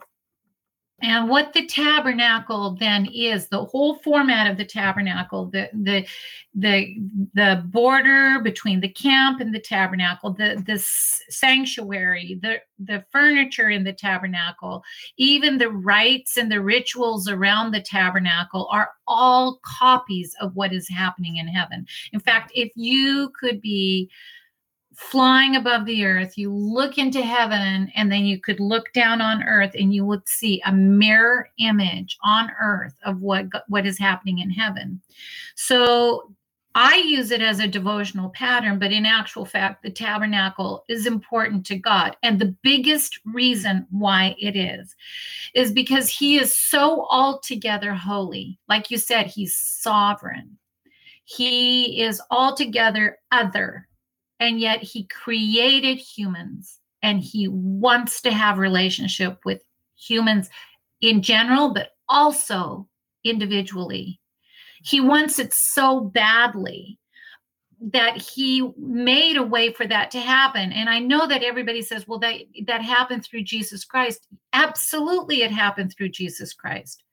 and 1.01 1.29
what 1.29 1.53
the 1.53 1.65
tabernacle 1.65 2.77
then 2.79 3.07
is 3.13 3.47
the 3.47 3.65
whole 3.65 3.95
format 3.95 4.49
of 4.49 4.57
the 4.57 4.65
tabernacle 4.65 5.45
the 5.47 5.69
the 5.73 6.05
the 6.53 6.95
the 7.33 7.63
border 7.67 8.39
between 8.41 8.79
the 8.81 8.89
camp 8.89 9.39
and 9.39 9.53
the 9.53 9.59
tabernacle 9.59 10.31
the 10.33 10.61
the 10.65 10.77
sanctuary 11.29 12.39
the 12.41 12.57
the 12.79 13.03
furniture 13.11 13.69
in 13.69 13.83
the 13.83 13.93
tabernacle 13.93 14.83
even 15.17 15.57
the 15.57 15.69
rites 15.69 16.37
and 16.37 16.51
the 16.51 16.61
rituals 16.61 17.27
around 17.27 17.71
the 17.71 17.81
tabernacle 17.81 18.67
are 18.71 18.91
all 19.07 19.59
copies 19.63 20.35
of 20.41 20.55
what 20.55 20.73
is 20.73 20.87
happening 20.89 21.37
in 21.37 21.47
heaven. 21.47 21.85
In 22.13 22.19
fact 22.19 22.51
if 22.55 22.71
you 22.75 23.31
could 23.39 23.61
be 23.61 24.09
flying 24.95 25.55
above 25.55 25.85
the 25.85 26.05
earth, 26.05 26.37
you 26.37 26.53
look 26.53 26.97
into 26.97 27.21
heaven, 27.21 27.91
and 27.95 28.11
then 28.11 28.25
you 28.25 28.39
could 28.39 28.59
look 28.59 28.91
down 28.93 29.21
on 29.21 29.43
earth 29.43 29.71
and 29.73 29.93
you 29.93 30.05
would 30.05 30.27
see 30.27 30.61
a 30.65 30.71
mirror 30.71 31.49
image 31.59 32.17
on 32.23 32.51
earth 32.61 32.95
of 33.05 33.21
what, 33.21 33.45
what 33.67 33.85
is 33.85 33.97
happening 33.97 34.39
in 34.39 34.49
heaven. 34.49 35.01
So 35.55 36.33
I 36.73 36.97
use 36.97 37.31
it 37.31 37.41
as 37.41 37.59
a 37.59 37.67
devotional 37.67 38.29
pattern, 38.29 38.79
but 38.79 38.93
in 38.93 39.05
actual 39.05 39.45
fact, 39.45 39.83
the 39.83 39.89
tabernacle 39.89 40.85
is 40.87 41.05
important 41.05 41.65
to 41.65 41.75
God. 41.75 42.15
And 42.23 42.39
the 42.39 42.55
biggest 42.61 43.19
reason 43.25 43.85
why 43.91 44.35
it 44.39 44.55
is, 44.55 44.95
is 45.53 45.71
because 45.71 46.07
He 46.07 46.37
is 46.37 46.55
so 46.55 47.07
altogether 47.09 47.93
holy. 47.93 48.57
Like 48.69 48.89
you 48.89 48.97
said, 48.97 49.27
He's 49.27 49.55
sovereign. 49.55 50.57
He 51.25 52.01
is 52.01 52.21
altogether 52.31 53.17
other 53.31 53.87
and 54.41 54.59
yet 54.59 54.81
he 54.81 55.05
created 55.05 55.99
humans 55.99 56.79
and 57.03 57.21
he 57.21 57.47
wants 57.47 58.21
to 58.23 58.31
have 58.31 58.57
relationship 58.57 59.39
with 59.45 59.63
humans 59.95 60.49
in 60.99 61.21
general 61.21 61.73
but 61.73 61.91
also 62.09 62.87
individually. 63.23 64.19
He 64.83 64.99
wants 64.99 65.37
it 65.37 65.53
so 65.53 66.01
badly 66.01 66.97
that 67.93 68.17
he 68.17 68.71
made 68.77 69.37
a 69.37 69.43
way 69.43 69.71
for 69.71 69.87
that 69.87 70.11
to 70.11 70.19
happen. 70.19 70.71
And 70.71 70.89
i 70.89 70.99
know 70.99 71.27
that 71.27 71.43
everybody 71.43 71.81
says 71.81 72.07
well 72.07 72.19
that 72.19 72.35
that 72.65 72.81
happened 72.81 73.23
through 73.23 73.43
jesus 73.43 73.85
christ. 73.85 74.27
Absolutely 74.53 75.43
it 75.43 75.51
happened 75.51 75.93
through 75.95 76.09
jesus 76.09 76.53
christ. 76.53 77.03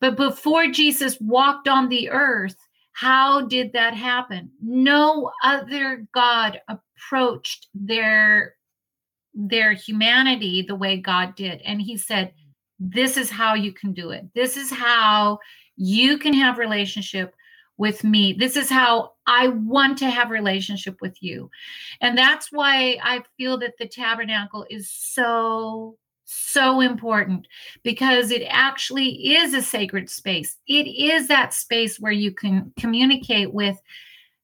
But 0.00 0.16
before 0.16 0.68
jesus 0.68 1.18
walked 1.20 1.68
on 1.68 1.88
the 1.88 2.08
earth 2.10 2.56
how 3.00 3.42
did 3.46 3.72
that 3.74 3.94
happen? 3.94 4.50
No 4.60 5.30
other 5.44 6.04
God 6.12 6.60
approached 6.68 7.68
their 7.72 8.56
their 9.32 9.72
humanity 9.72 10.64
the 10.66 10.74
way 10.74 10.96
God 10.96 11.36
did. 11.36 11.60
And 11.64 11.80
he 11.80 11.96
said, 11.96 12.32
this 12.80 13.16
is 13.16 13.30
how 13.30 13.54
you 13.54 13.72
can 13.72 13.92
do 13.92 14.10
it. 14.10 14.24
This 14.34 14.56
is 14.56 14.72
how 14.72 15.38
you 15.76 16.18
can 16.18 16.32
have 16.34 16.58
relationship 16.58 17.34
with 17.76 18.02
me. 18.02 18.32
This 18.32 18.56
is 18.56 18.68
how 18.68 19.12
I 19.28 19.46
want 19.46 19.96
to 19.98 20.10
have 20.10 20.32
relationship 20.32 20.96
with 21.00 21.16
you. 21.20 21.50
And 22.00 22.18
that's 22.18 22.50
why 22.50 22.98
I 23.00 23.22
feel 23.36 23.58
that 23.58 23.74
the 23.78 23.86
tabernacle 23.86 24.66
is 24.68 24.90
so 24.90 25.96
so 26.30 26.80
important 26.80 27.46
because 27.82 28.30
it 28.30 28.42
actually 28.48 29.34
is 29.34 29.54
a 29.54 29.62
sacred 29.62 30.10
space. 30.10 30.58
It 30.66 30.86
is 30.86 31.26
that 31.28 31.54
space 31.54 31.98
where 31.98 32.12
you 32.12 32.32
can 32.32 32.72
communicate 32.78 33.54
with 33.54 33.80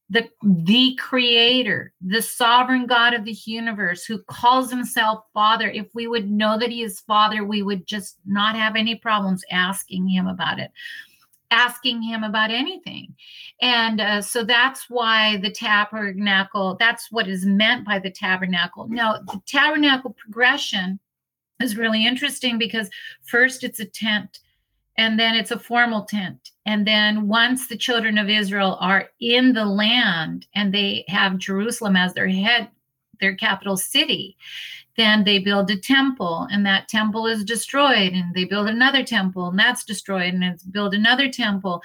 the 0.08 0.28
the 0.42 0.98
creator, 1.00 1.92
the 2.00 2.22
sovereign 2.22 2.86
God 2.86 3.14
of 3.14 3.24
the 3.24 3.36
universe 3.44 4.04
who 4.04 4.22
calls 4.22 4.70
himself 4.70 5.24
father. 5.34 5.70
If 5.70 5.86
we 5.94 6.06
would 6.06 6.30
know 6.30 6.58
that 6.58 6.70
he 6.70 6.82
is 6.82 7.00
father, 7.00 7.44
we 7.44 7.62
would 7.62 7.86
just 7.86 8.16
not 8.26 8.54
have 8.56 8.76
any 8.76 8.94
problems 8.94 9.44
asking 9.50 10.08
him 10.08 10.26
about 10.26 10.58
it 10.58 10.70
asking 11.50 12.02
him 12.02 12.24
about 12.24 12.50
anything. 12.50 13.14
And 13.60 14.00
uh, 14.00 14.22
so 14.22 14.42
that's 14.42 14.90
why 14.90 15.36
the 15.36 15.52
tabernacle, 15.52 16.76
that's 16.80 17.12
what 17.12 17.28
is 17.28 17.46
meant 17.46 17.86
by 17.86 18.00
the 18.00 18.10
tabernacle. 18.10 18.88
Now, 18.88 19.18
the 19.18 19.40
tabernacle 19.46 20.16
progression 20.18 20.98
is 21.64 21.76
really 21.76 22.06
interesting 22.06 22.58
because 22.58 22.88
first 23.24 23.64
it's 23.64 23.80
a 23.80 23.84
tent 23.84 24.40
and 24.96 25.18
then 25.18 25.34
it's 25.34 25.50
a 25.50 25.58
formal 25.58 26.04
tent. 26.04 26.50
And 26.66 26.86
then 26.86 27.26
once 27.26 27.66
the 27.66 27.76
children 27.76 28.16
of 28.18 28.28
Israel 28.28 28.78
are 28.80 29.08
in 29.20 29.52
the 29.52 29.64
land 29.64 30.46
and 30.54 30.72
they 30.72 31.04
have 31.08 31.38
Jerusalem 31.38 31.96
as 31.96 32.14
their 32.14 32.28
head, 32.28 32.68
their 33.20 33.34
capital 33.34 33.76
city, 33.76 34.36
then 34.96 35.24
they 35.24 35.40
build 35.40 35.70
a 35.70 35.76
temple 35.76 36.46
and 36.52 36.64
that 36.64 36.88
temple 36.88 37.26
is 37.26 37.44
destroyed 37.44 38.12
and 38.12 38.32
they 38.34 38.44
build 38.44 38.68
another 38.68 39.02
temple 39.02 39.48
and 39.48 39.58
that's 39.58 39.84
destroyed 39.84 40.32
and 40.32 40.44
it's 40.44 40.62
build 40.62 40.94
another 40.94 41.28
temple 41.28 41.82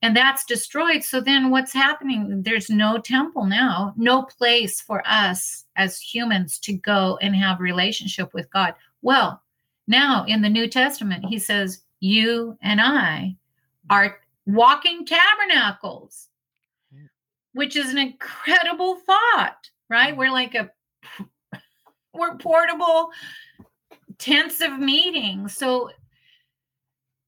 and 0.00 0.16
that's 0.16 0.44
destroyed. 0.44 1.02
So 1.02 1.20
then 1.20 1.50
what's 1.50 1.72
happening? 1.72 2.42
There's 2.44 2.70
no 2.70 2.98
temple 2.98 3.46
now 3.46 3.94
no 3.96 4.22
place 4.22 4.80
for 4.80 5.02
us 5.06 5.64
as 5.76 5.98
humans 5.98 6.58
to 6.60 6.72
go 6.72 7.18
and 7.20 7.34
have 7.34 7.60
relationship 7.60 8.32
with 8.34 8.50
god 8.50 8.74
well, 9.02 9.42
now 9.86 10.24
in 10.26 10.42
the 10.42 10.48
New 10.48 10.68
Testament, 10.68 11.24
he 11.24 11.38
says, 11.38 11.82
You 12.00 12.56
and 12.62 12.80
I 12.80 13.36
are 13.90 14.18
walking 14.46 15.04
tabernacles, 15.04 16.28
which 17.52 17.76
is 17.76 17.90
an 17.90 17.98
incredible 17.98 18.96
thought, 18.96 19.68
right? 19.90 20.16
We're 20.16 20.30
like 20.30 20.54
a 20.54 20.70
we're 22.14 22.36
portable 22.36 23.10
tents 24.18 24.60
of 24.60 24.78
meeting. 24.78 25.48
So 25.48 25.90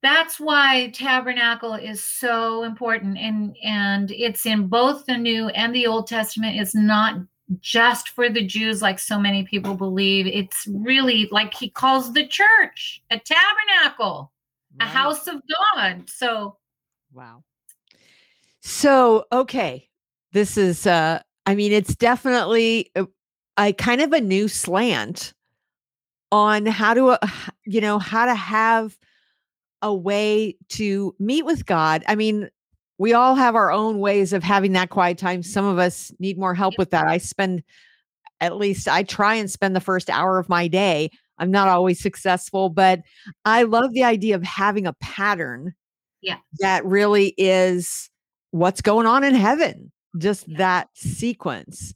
that's 0.01 0.39
why 0.39 0.91
tabernacle 0.93 1.73
is 1.73 2.03
so 2.03 2.63
important 2.63 3.17
and 3.17 3.57
and 3.63 4.11
it's 4.11 4.45
in 4.45 4.67
both 4.67 5.05
the 5.07 5.17
new 5.17 5.47
and 5.49 5.73
the 5.73 5.87
old 5.87 6.05
testament 6.05 6.59
it's 6.59 6.75
not 6.75 7.15
just 7.59 8.09
for 8.09 8.29
the 8.29 8.45
Jews, 8.45 8.81
like 8.81 8.99
so 8.99 9.19
many 9.19 9.43
people 9.43 9.75
believe. 9.75 10.27
It's 10.27 10.67
really 10.67 11.27
like 11.31 11.53
he 11.53 11.69
calls 11.69 12.13
the 12.13 12.25
church 12.27 13.01
a 13.11 13.19
tabernacle, 13.19 14.31
right. 14.79 14.87
a 14.87 14.89
house 14.89 15.27
of 15.27 15.41
God. 15.75 16.09
So, 16.09 16.57
wow. 17.13 17.43
So, 18.61 19.25
okay, 19.31 19.89
this 20.31 20.57
is 20.57 20.87
uh, 20.87 21.19
I 21.45 21.55
mean, 21.55 21.71
it's 21.71 21.95
definitely 21.95 22.91
a, 22.95 23.07
a 23.57 23.73
kind 23.73 24.01
of 24.01 24.11
a 24.13 24.21
new 24.21 24.47
slant 24.47 25.33
on 26.31 26.65
how 26.65 26.93
to, 26.93 27.09
uh, 27.09 27.27
you 27.65 27.81
know, 27.81 27.99
how 27.99 28.25
to 28.25 28.35
have 28.35 28.97
a 29.81 29.93
way 29.93 30.57
to 30.69 31.15
meet 31.19 31.45
with 31.45 31.65
God. 31.65 32.03
I 32.07 32.15
mean, 32.15 32.49
we 32.97 33.13
all 33.13 33.35
have 33.35 33.55
our 33.55 33.71
own 33.71 33.99
ways 33.99 34.33
of 34.33 34.43
having 34.43 34.73
that 34.73 34.89
quiet 34.89 35.17
time. 35.17 35.41
Mm-hmm. 35.41 35.49
Some 35.51 35.65
of 35.65 35.77
us 35.79 36.11
need 36.19 36.37
more 36.37 36.53
help 36.53 36.75
with 36.77 36.91
that. 36.91 37.07
I 37.07 37.17
spend, 37.17 37.63
at 38.39 38.57
least 38.57 38.87
I 38.87 39.03
try 39.03 39.35
and 39.35 39.49
spend 39.49 39.75
the 39.75 39.81
first 39.81 40.09
hour 40.09 40.39
of 40.39 40.49
my 40.49 40.67
day. 40.67 41.09
I'm 41.37 41.51
not 41.51 41.67
always 41.67 41.99
successful, 41.99 42.69
but 42.69 43.01
I 43.43 43.63
love 43.63 43.91
the 43.91 44.03
idea 44.03 44.35
of 44.35 44.43
having 44.43 44.87
a 44.87 44.93
pattern 44.93 45.73
yeah. 46.21 46.37
that 46.59 46.85
really 46.85 47.33
is 47.37 48.09
what's 48.51 48.81
going 48.81 49.05
on 49.05 49.23
in 49.25 49.35
heaven, 49.35 49.91
just 50.17 50.47
yeah. 50.47 50.57
that 50.59 50.89
sequence. 50.93 51.93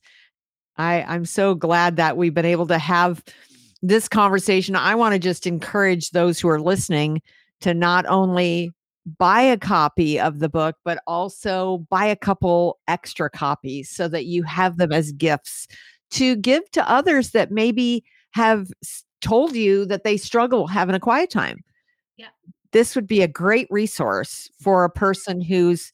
I, 0.76 1.04
I'm 1.04 1.26
so 1.26 1.56
glad 1.56 1.96
that 1.98 2.18
we've 2.18 2.34
been 2.34 2.46
able 2.46 2.68
to 2.68 2.78
have 2.78 3.24
this 3.82 4.10
conversation. 4.10 4.76
I 4.76 4.96
want 4.96 5.14
to 5.14 5.20
just 5.20 5.48
encourage 5.48 6.10
those 6.10 6.40
who 6.40 6.50
are 6.50 6.60
listening 6.60 7.22
to 7.62 7.74
not 7.74 8.04
mm-hmm. 8.06 8.14
only 8.14 8.72
buy 9.06 9.42
a 9.42 9.58
copy 9.58 10.20
of 10.20 10.40
the 10.40 10.50
book, 10.50 10.76
but 10.84 11.02
also 11.08 11.80
buy 11.90 12.06
a 12.06 12.16
couple 12.16 12.80
extra 12.88 13.30
copies 13.30 13.90
so 13.90 14.08
that 14.08 14.26
you 14.26 14.44
have 14.44 14.78
them 14.78 14.92
as 14.92 15.12
gifts 15.12 15.68
to 16.12 16.36
give 16.36 16.70
to 16.72 16.90
others 16.90 17.32
that 17.32 17.52
maybe 17.52 18.04
have 18.32 18.68
told 19.22 19.56
you 19.56 19.86
that 19.86 20.04
they 20.04 20.18
struggle 20.18 20.68
having 20.68 20.96
a 20.96 21.00
quiet 21.00 21.30
time. 21.30 21.64
Yeah. 22.18 22.28
This 22.72 22.96
would 22.96 23.08
be 23.08 23.22
a 23.22 23.28
great 23.28 23.68
resource 23.70 24.50
for 24.62 24.84
a 24.84 24.90
person 24.90 25.42
who's 25.42 25.92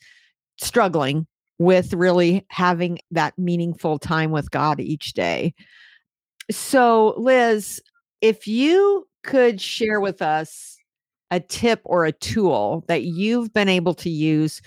struggling 0.58 1.28
with 1.58 1.94
really 1.94 2.46
having 2.50 3.00
that 3.12 3.38
meaningful 3.38 3.98
time 3.98 4.32
with 4.32 4.52
God 4.52 4.80
each 4.80 5.14
day. 5.14 5.54
So, 6.52 7.16
Liz, 7.18 7.82
if 8.22 8.48
you 8.48 9.08
could 9.24 9.60
share 9.60 10.00
with 10.00 10.22
us 10.22 10.75
a 11.32 11.40
tip 11.40 11.82
or 11.86 12.06
a 12.06 12.12
tool 12.12 12.84
that 12.88 13.04
you've 13.04 13.54
been 13.54 13.70
able 13.70 13.94
to 13.96 14.10
use 14.10 14.62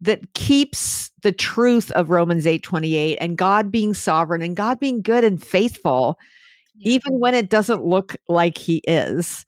that 0.00 0.32
keeps 0.34 1.10
the 1.22 1.32
truth 1.32 1.90
of 1.92 2.10
Romans 2.10 2.46
8:28 2.46 3.16
and 3.20 3.36
God 3.36 3.70
being 3.70 3.94
sovereign 3.94 4.42
and 4.42 4.56
God 4.56 4.80
being 4.80 5.02
good 5.02 5.24
and 5.24 5.42
faithful 5.42 6.18
yeah. 6.76 6.92
even 6.92 7.20
when 7.20 7.34
it 7.34 7.50
doesn't 7.50 7.84
look 7.84 8.16
like 8.28 8.56
he 8.56 8.78
is. 8.86 9.44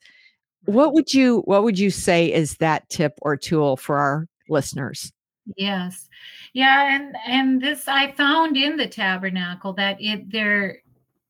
What 0.65 0.93
would 0.93 1.13
you 1.13 1.41
what 1.47 1.65
would 1.65 1.79
you 1.79 1.91
say 1.91 2.33
is 2.33 2.57
that 2.57 2.89
tip 2.89 3.19
or 3.23 3.37
tool 3.37 3.77
for 3.77 3.99
our 3.99 4.29
listeners? 4.49 5.13
Yes. 5.57 6.09
Yeah, 6.53 6.95
and 6.95 7.17
and 7.27 7.63
this 7.63 7.89
I 7.89 8.13
found 8.13 8.57
in 8.57 8.77
the 8.77 8.87
tabernacle 8.87 9.73
that 9.75 9.97
it 10.01 10.31
there 10.31 10.83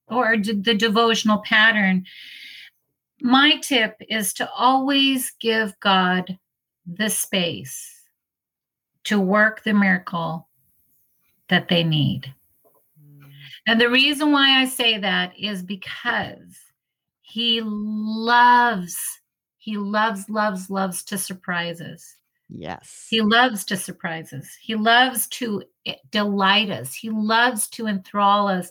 or 0.09 0.37
the 0.37 0.75
devotional 0.75 1.39
pattern 1.39 2.05
my 3.23 3.57
tip 3.63 3.97
is 4.09 4.33
to 4.35 4.51
always 4.51 5.33
give 5.41 5.79
God 5.81 6.39
the 6.87 7.09
space 7.09 8.03
to 9.05 9.21
work 9.21 9.63
the 9.63 9.73
miracle 9.73 10.49
that 11.49 11.69
they 11.69 11.85
need. 11.85 12.33
Mm. 13.01 13.31
And 13.67 13.81
the 13.81 13.89
reason 13.89 14.33
why 14.33 14.61
I 14.61 14.65
say 14.65 14.99
that 14.99 15.39
is 15.39 15.63
because 15.63 16.59
he 17.21 17.61
loves, 17.65 18.97
he 19.57 19.77
loves, 19.77 20.29
loves, 20.29 20.69
loves 20.69 21.05
to 21.05 21.19
surprise 21.19 21.81
us. 21.81 22.17
Yes. 22.55 23.07
He 23.09 23.21
loves 23.23 23.65
to 23.67 23.77
surprise 23.77 24.33
us. 24.33 24.47
He 24.61 24.75
loves 24.75 25.27
to 25.29 25.63
eh, 25.87 25.95
delight 26.11 26.71
us. 26.71 26.95
He 26.95 27.09
loves 27.09 27.69
to 27.71 27.87
enthrall 27.87 28.49
us. 28.49 28.69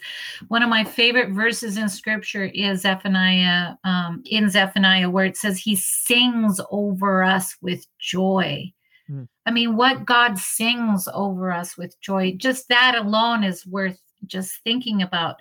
One 0.50 0.62
of 0.62 0.70
my 0.70 0.84
favorite 0.84 1.32
verses 1.32 1.78
in 1.78 1.90
scripture 1.90 2.46
is 2.46 2.82
Zephaniah, 2.82 3.76
um, 3.84 4.22
in 4.26 4.50
Zephaniah, 4.50 5.10
where 5.10 5.26
it 5.26 5.38
says, 5.38 5.58
He 5.58 5.76
sings 5.76 6.62
over 6.70 7.24
us 7.24 7.56
with 7.62 7.88
joy. 7.98 8.72
Mm. 9.10 9.28
I 9.46 9.52
mean, 9.52 9.76
what 9.76 10.06
God 10.06 10.38
sings 10.38 11.08
over 11.14 11.52
us 11.52 11.78
with 11.78 12.00
joy, 12.02 12.36
just 12.38 12.68
that 12.70 12.96
alone 12.96 13.44
is 13.44 13.66
worth 13.66 14.00
just 14.28 14.64
thinking 14.64 15.02
about. 15.02 15.38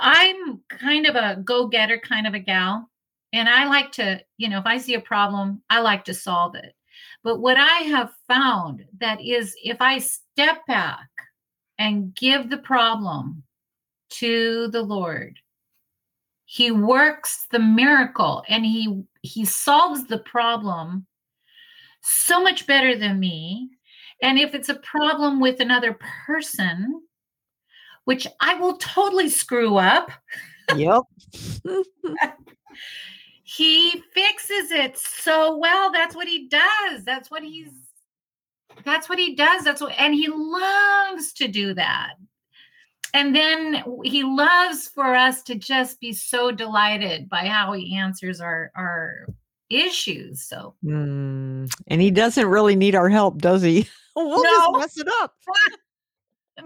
I'm 0.00 0.60
kind 0.68 1.06
of 1.06 1.16
a 1.16 1.40
go 1.42 1.66
getter 1.66 1.98
kind 1.98 2.26
of 2.26 2.34
a 2.34 2.38
gal. 2.38 2.89
And 3.32 3.48
I 3.48 3.66
like 3.66 3.92
to, 3.92 4.20
you 4.38 4.48
know, 4.48 4.58
if 4.58 4.66
I 4.66 4.78
see 4.78 4.94
a 4.94 5.00
problem, 5.00 5.62
I 5.70 5.80
like 5.80 6.04
to 6.06 6.14
solve 6.14 6.54
it. 6.54 6.74
But 7.22 7.40
what 7.40 7.56
I 7.56 7.78
have 7.84 8.12
found 8.26 8.84
that 8.98 9.20
is 9.20 9.54
if 9.62 9.80
I 9.80 9.98
step 9.98 10.66
back 10.66 11.08
and 11.78 12.14
give 12.14 12.50
the 12.50 12.58
problem 12.58 13.42
to 14.10 14.68
the 14.68 14.82
Lord, 14.82 15.38
he 16.44 16.72
works 16.72 17.46
the 17.52 17.60
miracle 17.60 18.42
and 18.48 18.66
he 18.66 19.04
he 19.22 19.44
solves 19.44 20.06
the 20.06 20.18
problem 20.18 21.06
so 22.02 22.42
much 22.42 22.66
better 22.66 22.96
than 22.96 23.20
me. 23.20 23.70
And 24.22 24.38
if 24.38 24.54
it's 24.54 24.68
a 24.68 24.74
problem 24.74 25.40
with 25.40 25.60
another 25.60 25.96
person, 26.26 27.02
which 28.04 28.26
I 28.40 28.54
will 28.54 28.76
totally 28.78 29.28
screw 29.28 29.76
up. 29.76 30.10
Yep. 30.74 31.02
he 33.56 34.02
fixes 34.14 34.70
it 34.70 34.96
so 34.96 35.56
well. 35.56 35.90
That's 35.90 36.14
what 36.14 36.28
he 36.28 36.48
does. 36.48 37.04
That's 37.04 37.30
what 37.30 37.42
he's 37.42 37.72
that's 38.84 39.08
what 39.08 39.18
he 39.18 39.34
does. 39.34 39.64
That's 39.64 39.80
what 39.80 39.92
and 39.98 40.14
he 40.14 40.28
loves 40.28 41.32
to 41.34 41.48
do 41.48 41.74
that. 41.74 42.14
And 43.12 43.34
then 43.34 43.82
he 44.04 44.22
loves 44.22 44.86
for 44.86 45.16
us 45.16 45.42
to 45.44 45.56
just 45.56 45.98
be 45.98 46.12
so 46.12 46.52
delighted 46.52 47.28
by 47.28 47.46
how 47.46 47.72
he 47.72 47.96
answers 47.96 48.40
our 48.40 48.70
our 48.76 49.26
issues. 49.68 50.42
So 50.46 50.76
mm, 50.84 51.68
and 51.88 52.00
he 52.00 52.12
doesn't 52.12 52.46
really 52.46 52.76
need 52.76 52.94
our 52.94 53.08
help, 53.08 53.38
does 53.38 53.62
he? 53.62 53.88
we'll 54.16 54.44
no. 54.44 54.80
just 54.80 54.96
mess 54.96 55.06
it 55.06 55.12
up. 55.22 55.34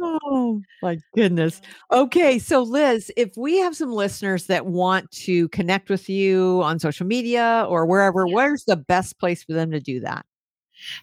Oh 0.00 0.60
my 0.80 0.98
goodness. 1.16 1.60
Okay, 1.90 2.38
so 2.38 2.62
Liz, 2.62 3.10
if 3.16 3.36
we 3.36 3.58
have 3.58 3.74
some 3.74 3.92
listeners 3.92 4.46
that 4.46 4.66
want 4.66 5.10
to 5.10 5.48
connect 5.48 5.90
with 5.90 6.08
you 6.08 6.60
on 6.62 6.78
social 6.78 7.04
media 7.04 7.66
or 7.68 7.84
wherever, 7.84 8.24
yeah. 8.24 8.32
where's 8.32 8.64
the 8.64 8.76
best 8.76 9.18
place 9.18 9.42
for 9.42 9.54
them 9.54 9.72
to 9.72 9.80
do 9.80 9.98
that? 10.00 10.24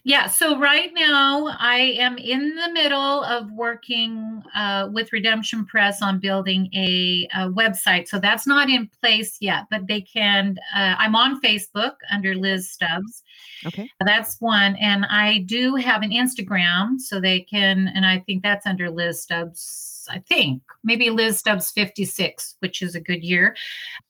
Yeah, 0.04 0.28
so 0.28 0.58
right 0.58 0.92
now 0.94 1.48
I 1.60 1.96
am 1.98 2.18
in 2.18 2.56
the 2.56 2.72
middle 2.72 3.24
of 3.24 3.52
working 3.52 4.42
uh, 4.56 4.90
with 4.92 5.12
Redemption 5.12 5.66
Press 5.66 6.02
on 6.02 6.20
building 6.20 6.70
a, 6.74 7.28
a, 7.34 7.50
website. 7.50 8.08
So 8.08 8.20
that's 8.20 8.48
not 8.48 8.70
in 8.70 8.90
place 9.02 9.38
yet, 9.42 9.66
but 9.70 9.88
they 9.88 10.02
can. 10.02 10.58
Uh, 10.74 10.96
I'm 10.98 11.16
on 11.16 11.42
Facebook 11.42 11.96
under 12.12 12.36
Liz 12.36 12.72
Stubbs. 12.72 13.24
Okay. 13.66 13.90
That's 14.06 14.40
one. 14.40 14.76
And 14.76 15.06
I 15.06 15.40
do 15.40 15.76
have 15.76 16.02
an 16.02 16.12
Instagram, 16.12 17.00
so 17.00 17.20
they 17.20 17.42
can, 17.42 17.92
and 17.94 18.06
I 18.06 18.20
think 18.20 18.44
that's 18.44 18.66
under 18.66 18.90
Liz 18.90 19.22
Stubbs 19.22 19.96
I 20.10 20.20
think, 20.20 20.62
maybe 20.84 21.10
Liz 21.10 21.40
Stubbs 21.40 21.72
56, 21.72 22.56
which 22.60 22.82
is 22.82 22.96
a 22.96 23.00
good 23.00 23.24
year. 23.24 23.56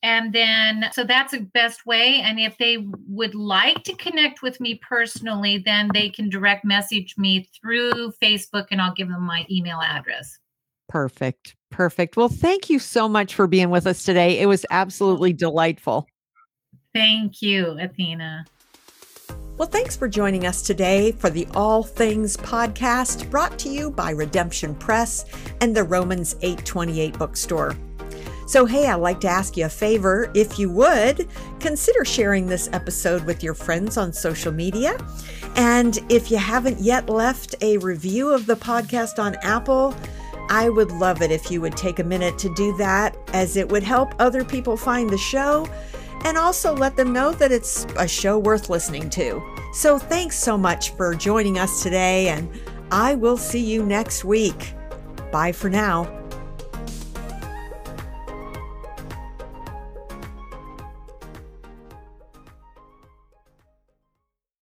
And 0.03 0.33
then, 0.33 0.89
so 0.91 1.03
that's 1.03 1.31
the 1.31 1.41
best 1.41 1.85
way. 1.85 2.21
And 2.21 2.39
if 2.39 2.57
they 2.57 2.85
would 3.07 3.35
like 3.35 3.83
to 3.83 3.95
connect 3.95 4.41
with 4.41 4.59
me 4.59 4.79
personally, 4.87 5.59
then 5.65 5.89
they 5.93 6.09
can 6.09 6.29
direct 6.29 6.65
message 6.65 7.15
me 7.17 7.49
through 7.59 8.13
Facebook 8.21 8.67
and 8.71 8.81
I'll 8.81 8.93
give 8.93 9.09
them 9.09 9.23
my 9.23 9.45
email 9.49 9.81
address. 9.81 10.39
Perfect. 10.87 11.55
Perfect. 11.71 12.15
Well, 12.15 12.29
thank 12.29 12.69
you 12.69 12.79
so 12.79 13.09
much 13.09 13.33
for 13.33 13.47
being 13.47 13.69
with 13.69 13.87
us 13.87 14.03
today. 14.03 14.39
It 14.39 14.45
was 14.45 14.65
absolutely 14.69 15.33
delightful. 15.33 16.07
Thank 16.93 17.41
you, 17.41 17.77
Athena. 17.79 18.45
Well, 19.57 19.69
thanks 19.69 19.95
for 19.95 20.09
joining 20.09 20.45
us 20.45 20.61
today 20.61 21.13
for 21.13 21.29
the 21.29 21.47
All 21.53 21.81
Things 21.81 22.35
podcast 22.35 23.29
brought 23.31 23.57
to 23.59 23.69
you 23.69 23.89
by 23.89 24.09
Redemption 24.09 24.75
Press 24.75 25.23
and 25.61 25.73
the 25.73 25.85
Romans 25.85 26.35
828 26.41 27.17
bookstore. 27.17 27.73
So, 28.47 28.65
hey, 28.65 28.87
I'd 28.87 28.95
like 28.95 29.21
to 29.21 29.29
ask 29.29 29.55
you 29.55 29.63
a 29.63 29.69
favor. 29.69 30.29
If 30.33 30.59
you 30.59 30.69
would, 30.71 31.29
consider 31.61 32.03
sharing 32.03 32.47
this 32.47 32.67
episode 32.73 33.23
with 33.23 33.43
your 33.43 33.53
friends 33.53 33.95
on 33.95 34.11
social 34.11 34.51
media. 34.51 34.97
And 35.55 35.99
if 36.09 36.29
you 36.29 36.37
haven't 36.37 36.81
yet 36.81 37.09
left 37.09 37.55
a 37.61 37.77
review 37.77 38.33
of 38.33 38.47
the 38.47 38.57
podcast 38.57 39.19
on 39.19 39.37
Apple, 39.41 39.95
I 40.49 40.67
would 40.67 40.91
love 40.91 41.21
it 41.21 41.31
if 41.31 41.49
you 41.49 41.61
would 41.61 41.77
take 41.77 41.99
a 41.99 42.03
minute 42.03 42.37
to 42.39 42.53
do 42.55 42.75
that, 42.75 43.15
as 43.31 43.55
it 43.55 43.69
would 43.69 43.83
help 43.83 44.15
other 44.19 44.43
people 44.43 44.75
find 44.75 45.09
the 45.09 45.17
show 45.17 45.65
and 46.25 46.37
also 46.37 46.75
let 46.75 46.97
them 46.97 47.13
know 47.13 47.31
that 47.31 47.51
it's 47.51 47.85
a 47.97 48.07
show 48.07 48.37
worth 48.37 48.69
listening 48.69 49.09
to. 49.11 49.41
So 49.73 49.99
thanks 49.99 50.37
so 50.37 50.57
much 50.57 50.89
for 50.91 51.13
joining 51.13 51.59
us 51.59 51.83
today, 51.83 52.29
and 52.29 52.49
I 52.91 53.13
will 53.15 53.37
see 53.37 53.63
you 53.63 53.85
next 53.85 54.25
week. 54.25 54.73
Bye 55.31 55.51
for 55.51 55.69
now. 55.69 56.24